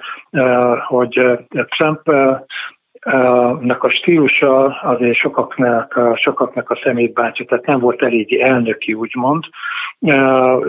hogy 0.87 1.21
Trump 1.67 2.11
nak 3.59 3.83
a 3.83 3.89
stílusa 3.89 4.65
azért 4.65 5.15
sokaknak, 5.15 5.99
sokaknak 6.15 6.69
a 6.69 6.79
szemét 6.83 7.13
bántja, 7.13 7.45
tehát 7.45 7.65
nem 7.65 7.79
volt 7.79 8.01
eléggé 8.01 8.41
elnöki, 8.41 8.93
úgymond. 8.93 9.43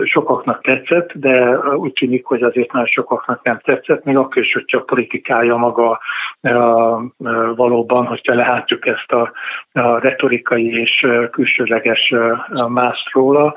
Sokaknak 0.03 0.61
tetszett, 0.61 1.11
de 1.13 1.57
úgy 1.57 1.93
tűnik, 1.93 2.25
hogy 2.25 2.41
azért 2.41 2.71
már 2.71 2.87
sokaknak 2.87 3.43
nem 3.43 3.59
tetszett, 3.63 4.03
még 4.03 4.17
akkor 4.17 4.41
is, 4.41 4.53
hogyha 4.53 4.77
a 4.77 4.83
politikája 4.83 5.57
maga 5.57 5.99
valóban, 7.55 8.05
hogyha 8.05 8.35
lehátjuk 8.35 8.85
ezt 8.85 9.11
a, 9.11 9.31
retorikai 9.99 10.79
és 10.79 11.07
külsőleges 11.31 12.13
mászt 12.67 13.11
róla, 13.11 13.55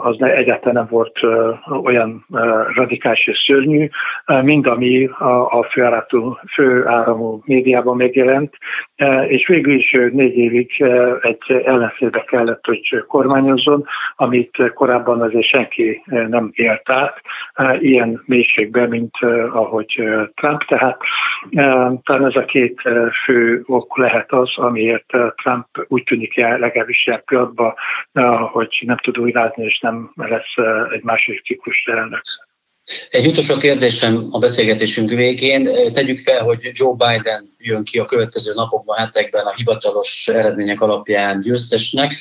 az 0.00 0.22
egyáltalán 0.22 0.74
nem 0.74 0.86
volt 0.90 1.20
olyan 1.82 2.26
radikális 2.74 3.26
és 3.26 3.38
szörnyű, 3.38 3.88
mint 4.42 4.66
ami 4.66 5.10
a 5.50 5.62
főáramú, 5.62 6.36
főáramú 6.52 7.40
média 7.44 7.79
médiában 7.80 7.96
megjelent, 7.96 8.56
e, 8.96 9.26
és 9.28 9.46
végül 9.46 9.74
is 9.74 9.92
négy 10.12 10.36
évig 10.36 10.82
e, 10.82 11.18
egy 11.20 11.62
ellenfélbe 11.64 12.24
kellett, 12.24 12.66
hogy 12.66 13.04
kormányozzon, 13.08 13.86
amit 14.16 14.72
korábban 14.74 15.20
azért 15.20 15.46
senki 15.46 16.02
e, 16.06 16.28
nem 16.28 16.50
élt 16.54 16.90
át, 16.90 17.20
ilyen 17.80 18.22
mélységben, 18.26 18.88
mint 18.88 19.16
ahogy 19.52 20.02
Trump. 20.34 20.64
Tehát 20.64 21.00
talán 22.02 22.26
ez 22.26 22.36
a 22.36 22.44
két 22.44 22.80
fő 23.24 23.62
ok 23.66 23.98
lehet 23.98 24.32
az, 24.32 24.58
amiért 24.58 25.12
Trump 25.42 25.66
úgy 25.88 26.02
tűnik 26.02 26.38
el 26.38 26.58
legalábbis 26.58 27.06
ilyen 27.06 27.22
pillanatban, 27.24 27.74
hogy 28.52 28.82
nem 28.86 28.96
tud 28.96 29.18
újrázni, 29.18 29.64
és 29.64 29.80
nem 29.80 30.10
lesz 30.14 30.54
egy 30.92 31.02
második 31.02 31.44
ciklus 31.44 31.84
elnök. 31.86 32.22
Egy 33.10 33.26
utolsó 33.26 33.56
kérdésem 33.56 34.28
a 34.30 34.38
beszélgetésünk 34.38 35.10
végén. 35.10 35.92
Tegyük 35.92 36.18
fel, 36.18 36.42
hogy 36.42 36.70
Joe 36.72 36.94
Biden 36.96 37.54
jön 37.58 37.84
ki 37.84 37.98
a 37.98 38.04
következő 38.04 38.52
napokban, 38.54 38.96
hetekben 38.96 39.46
a 39.46 39.54
hivatalos 39.54 40.28
eredmények 40.28 40.80
alapján 40.80 41.40
győztesnek, 41.40 42.12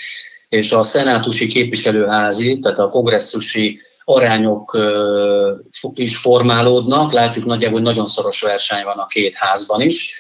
és 0.49 0.71
a 0.71 0.83
szenátusi 0.83 1.47
képviselőházi, 1.47 2.59
tehát 2.59 2.79
a 2.79 2.89
kongresszusi 2.89 3.81
arányok 4.03 4.77
is 5.93 6.17
formálódnak. 6.17 7.11
Látjuk 7.11 7.45
nagyjából, 7.45 7.79
hogy 7.79 7.87
nagyon 7.87 8.07
szoros 8.07 8.41
verseny 8.41 8.83
van 8.83 8.97
a 8.97 9.05
két 9.05 9.33
házban 9.35 9.81
is. 9.81 10.19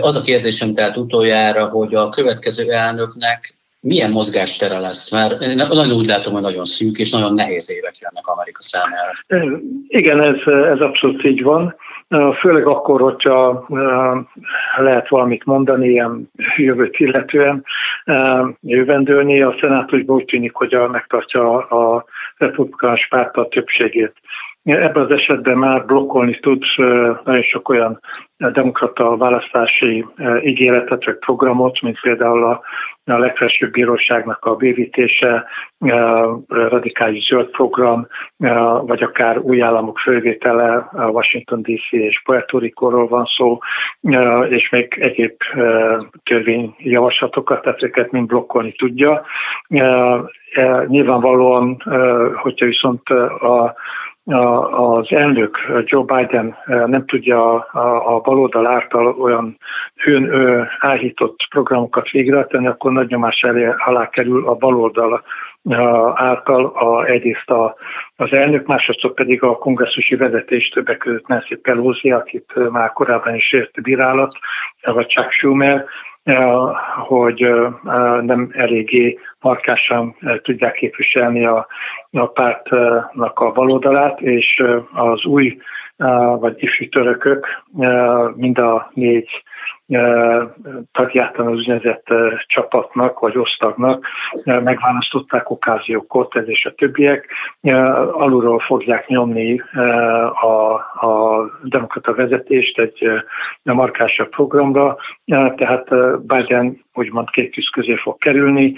Az 0.00 0.16
a 0.16 0.22
kérdésem 0.22 0.74
tehát 0.74 0.96
utoljára, 0.96 1.68
hogy 1.68 1.94
a 1.94 2.08
következő 2.08 2.72
elnöknek 2.72 3.58
milyen 3.80 4.10
mozgástere 4.10 4.78
lesz? 4.78 5.12
Mert 5.12 5.40
én 5.40 5.54
nagyon 5.54 5.96
úgy 5.96 6.06
látom, 6.06 6.32
hogy 6.32 6.42
nagyon 6.42 6.64
szűk 6.64 6.98
és 6.98 7.12
nagyon 7.12 7.34
nehéz 7.34 7.72
évek 7.78 7.98
jönnek 7.98 8.26
Amerika 8.26 8.62
számára. 8.62 9.12
Igen, 9.88 10.20
ez, 10.20 10.52
ez 10.52 10.80
abszolút 10.80 11.24
így 11.24 11.42
van. 11.42 11.76
Főleg 12.40 12.66
akkor, 12.66 13.00
hogyha 13.00 13.66
lehet 14.76 15.08
valamit 15.08 15.44
mondani 15.44 15.88
ilyen 15.88 16.30
jövőt 16.56 16.98
illetően, 16.98 17.64
jövendőni, 18.60 19.42
a 19.42 19.56
szenátusban 19.60 20.16
úgy 20.16 20.24
tűnik, 20.24 20.54
hogy 20.54 20.78
megtartja 20.90 21.56
a 21.58 22.04
republikánus 22.36 23.08
párt 23.08 23.36
a 23.36 23.48
többségét. 23.48 24.12
Ebben 24.64 25.04
az 25.04 25.10
esetben 25.10 25.58
már 25.58 25.84
blokkolni 25.84 26.38
tud 26.40 26.64
nagyon 27.24 27.42
sok 27.42 27.68
olyan 27.68 28.00
demokrata 28.38 29.16
választási 29.16 30.06
ígéretet 30.42 31.04
vagy 31.04 31.18
programot, 31.18 31.80
mint 31.80 32.00
például 32.00 32.44
a, 32.44 32.60
a 33.06 33.18
legfelsőbb 33.18 33.70
bíróságnak 33.70 34.44
a 34.44 34.56
bővítése, 34.56 35.44
radikális 36.48 37.26
zöld 37.26 37.50
program, 37.50 38.06
vagy 38.86 39.02
akár 39.02 39.38
új 39.38 39.62
államok 39.62 39.98
fővétele, 39.98 40.88
Washington 40.92 41.62
DC 41.62 41.92
és 41.92 42.22
Puerto 42.22 42.58
Rico-ról 42.58 43.08
van 43.08 43.24
szó, 43.24 43.58
és 44.48 44.68
még 44.68 44.96
egyéb 45.00 45.32
törvényjavaslatokat, 46.22 47.62
tehát 47.62 47.82
ezeket 47.82 48.10
mind 48.10 48.26
blokkolni 48.26 48.72
tudja. 48.72 49.24
Nyilvánvalóan, 50.86 51.82
hogyha 52.34 52.66
viszont 52.66 53.08
a 53.08 53.74
az 54.70 55.12
elnök 55.12 55.58
Joe 55.84 56.04
Biden 56.04 56.56
nem 56.66 57.06
tudja 57.06 57.54
a 58.04 58.20
baloldal 58.20 58.66
által 58.66 59.06
olyan 59.06 59.58
hőn 59.94 60.30
áhított 60.78 61.46
programokat 61.50 62.10
végrehajtani, 62.10 62.66
akkor 62.66 62.92
nagy 62.92 63.08
nyomás 63.08 63.42
elé, 63.42 63.68
alá 63.76 64.08
kerül 64.08 64.48
a 64.48 64.54
baloldal 64.54 65.24
által 66.14 66.66
a, 66.66 67.04
egyrészt 67.04 67.50
a, 67.50 67.76
az 68.16 68.32
elnök, 68.32 68.66
másodszor 68.66 69.14
pedig 69.14 69.42
a 69.42 69.58
kongresszusi 69.58 70.16
vezetés 70.16 70.68
többek 70.68 70.98
között 70.98 71.26
Nancy 71.26 71.54
Pelosi, 71.54 72.10
akit 72.10 72.70
már 72.70 72.92
korábban 72.92 73.34
is 73.34 73.52
ért 73.52 73.82
bírálat, 73.82 74.36
vagy 74.82 75.06
Chuck 75.06 75.30
Schumer, 75.30 75.84
hogy 77.06 77.50
nem 78.20 78.50
eléggé 78.52 79.18
markásan 79.40 80.16
tudják 80.42 80.72
képviselni 80.72 81.44
a, 81.44 81.66
a 82.18 82.26
pártnak 82.26 83.40
a 83.40 83.52
baloldalát, 83.52 84.20
és 84.20 84.64
az 84.92 85.24
új 85.24 85.56
vagy 86.38 86.62
ifjú 86.62 86.88
törökök 86.88 87.46
mind 88.34 88.58
a 88.58 88.90
négy 88.94 89.28
tagját 90.92 91.38
az 91.38 91.46
úgynevezett 91.46 92.06
csapatnak 92.46 93.18
vagy 93.18 93.38
osztagnak 93.38 94.06
megválasztották 94.44 95.50
Okázió 95.50 96.02
Cortez 96.06 96.48
és 96.48 96.66
a 96.66 96.74
többiek. 96.74 97.28
Alulról 98.12 98.58
fogják 98.58 99.06
nyomni 99.06 99.62
a, 100.40 100.72
a 101.06 101.44
demokrata 101.62 102.14
vezetést 102.14 102.78
egy 102.78 103.08
markásabb 103.62 104.28
programra, 104.28 104.96
tehát 105.56 105.88
Biden 106.26 106.84
úgymond 106.98 107.30
két 107.30 107.50
tűz 107.50 107.68
közé 107.68 107.94
fog 107.94 108.18
kerülni, 108.18 108.74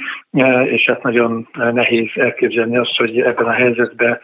és 0.64 0.86
hát 0.86 1.02
nagyon 1.02 1.48
nehéz 1.52 2.10
elképzelni 2.14 2.76
azt, 2.76 2.96
hogy 2.96 3.20
ebben 3.20 3.46
a 3.46 3.50
helyzetben 3.50 4.20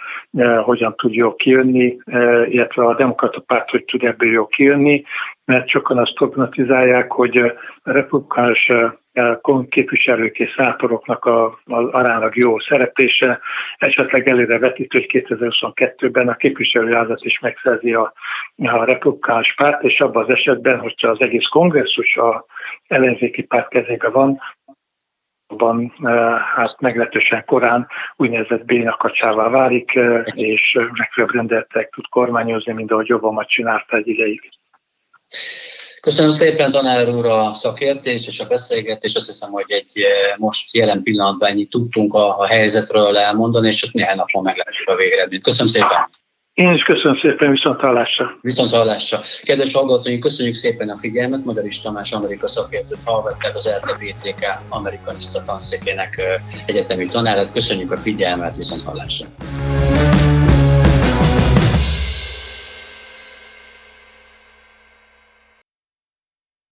hogyan 0.62 0.96
tud 0.96 1.12
jól 1.12 1.35
kijönni, 1.35 1.96
illetve 2.48 2.85
a 2.85 2.94
demokrata 2.94 3.40
párt 3.40 3.70
hogy 3.70 3.85
tud 3.85 4.04
ebből 4.04 4.30
jól 4.30 4.46
kijönni, 4.46 5.04
mert 5.44 5.68
sokan 5.68 5.98
azt 5.98 6.14
prognosztizálják, 6.14 7.12
hogy 7.12 7.37
a 7.83 7.92
republikánus 7.92 8.72
képviselők 9.68 10.38
és 10.38 10.54
szátoroknak 10.57 11.24
az 11.24 11.85
aránylag 11.90 12.37
jó 12.37 12.59
szereplése 12.59 13.40
esetleg 13.78 14.28
előre 14.28 14.59
vetít, 14.59 14.92
hogy 14.92 15.07
2022-ben 15.09 16.28
a 16.28 16.37
képviselőházat 16.37 17.24
is 17.24 17.38
megszerzi 17.38 17.92
a, 17.92 18.12
a 18.57 18.85
republikánus 18.85 19.54
párt, 19.54 19.83
és 19.83 20.00
abban 20.00 20.22
az 20.22 20.30
esetben, 20.30 20.78
hogyha 20.78 21.09
az 21.09 21.20
egész 21.20 21.46
kongresszus 21.46 22.16
a 22.16 22.46
ellenzéki 22.87 23.42
párt 23.42 23.68
kezébe 23.68 24.09
van, 24.09 24.40
van 25.47 25.94
hát 26.57 26.81
meglehetősen 26.81 27.44
korán 27.44 27.87
úgynevezett 28.16 28.64
bénakacsává 28.64 29.49
válik, 29.49 29.92
és 30.35 30.79
legfőbb 30.92 31.31
rendeltek 31.31 31.90
tud 31.90 32.05
kormányozni, 32.09 32.73
mint 32.73 32.90
ahogy 32.90 33.12
Obama 33.12 33.44
csinálta 33.44 33.97
egy 33.97 34.09
ideig. 34.09 34.51
Köszönöm 36.01 36.33
szépen 36.33 36.70
tanár 36.70 37.09
úr 37.09 37.27
a 37.27 37.53
szakértést 37.53 38.27
és 38.27 38.40
a 38.40 38.49
beszélgetést. 38.49 39.16
Azt 39.16 39.27
hiszem, 39.27 39.51
hogy 39.51 39.64
egy 39.68 39.90
eh, 39.94 40.37
most 40.38 40.75
jelen 40.75 41.03
pillanatban 41.03 41.49
ennyit 41.49 41.70
tudtunk 41.70 42.14
a, 42.14 42.38
a 42.38 42.47
helyzetről 42.47 43.16
elmondani, 43.16 43.66
és 43.66 43.83
ott 43.83 43.92
néhány 43.92 44.16
napon 44.16 44.42
meglátjuk 44.42 44.88
a 44.88 44.97
végeredményt. 44.97 45.42
Köszönöm 45.42 45.73
szépen! 45.73 46.23
Én 46.54 46.72
is 46.72 46.82
köszönöm 46.82 47.18
szépen, 47.18 47.50
viszont 47.50 47.80
hallásra. 47.80 48.38
Viszont 48.40 48.70
hallásra. 48.70 49.18
Kedves 49.42 49.74
hallgatóink, 49.74 50.20
köszönjük 50.20 50.54
szépen 50.54 50.88
a 50.88 50.96
figyelmet. 50.96 51.64
Is 51.64 51.80
Tamás 51.80 52.12
Amerika 52.12 52.46
szakértőt 52.46 53.02
hallgatták 53.04 53.54
az 53.54 53.70
LTBTK 53.82 54.44
amerikanista 54.68 55.44
tanszékének 55.44 56.20
egyetemi 56.66 57.06
tanárát. 57.06 57.52
Köszönjük 57.52 57.92
a 57.92 57.96
figyelmet, 57.96 58.56
viszont 58.56 58.82
hallásra. 58.82 59.26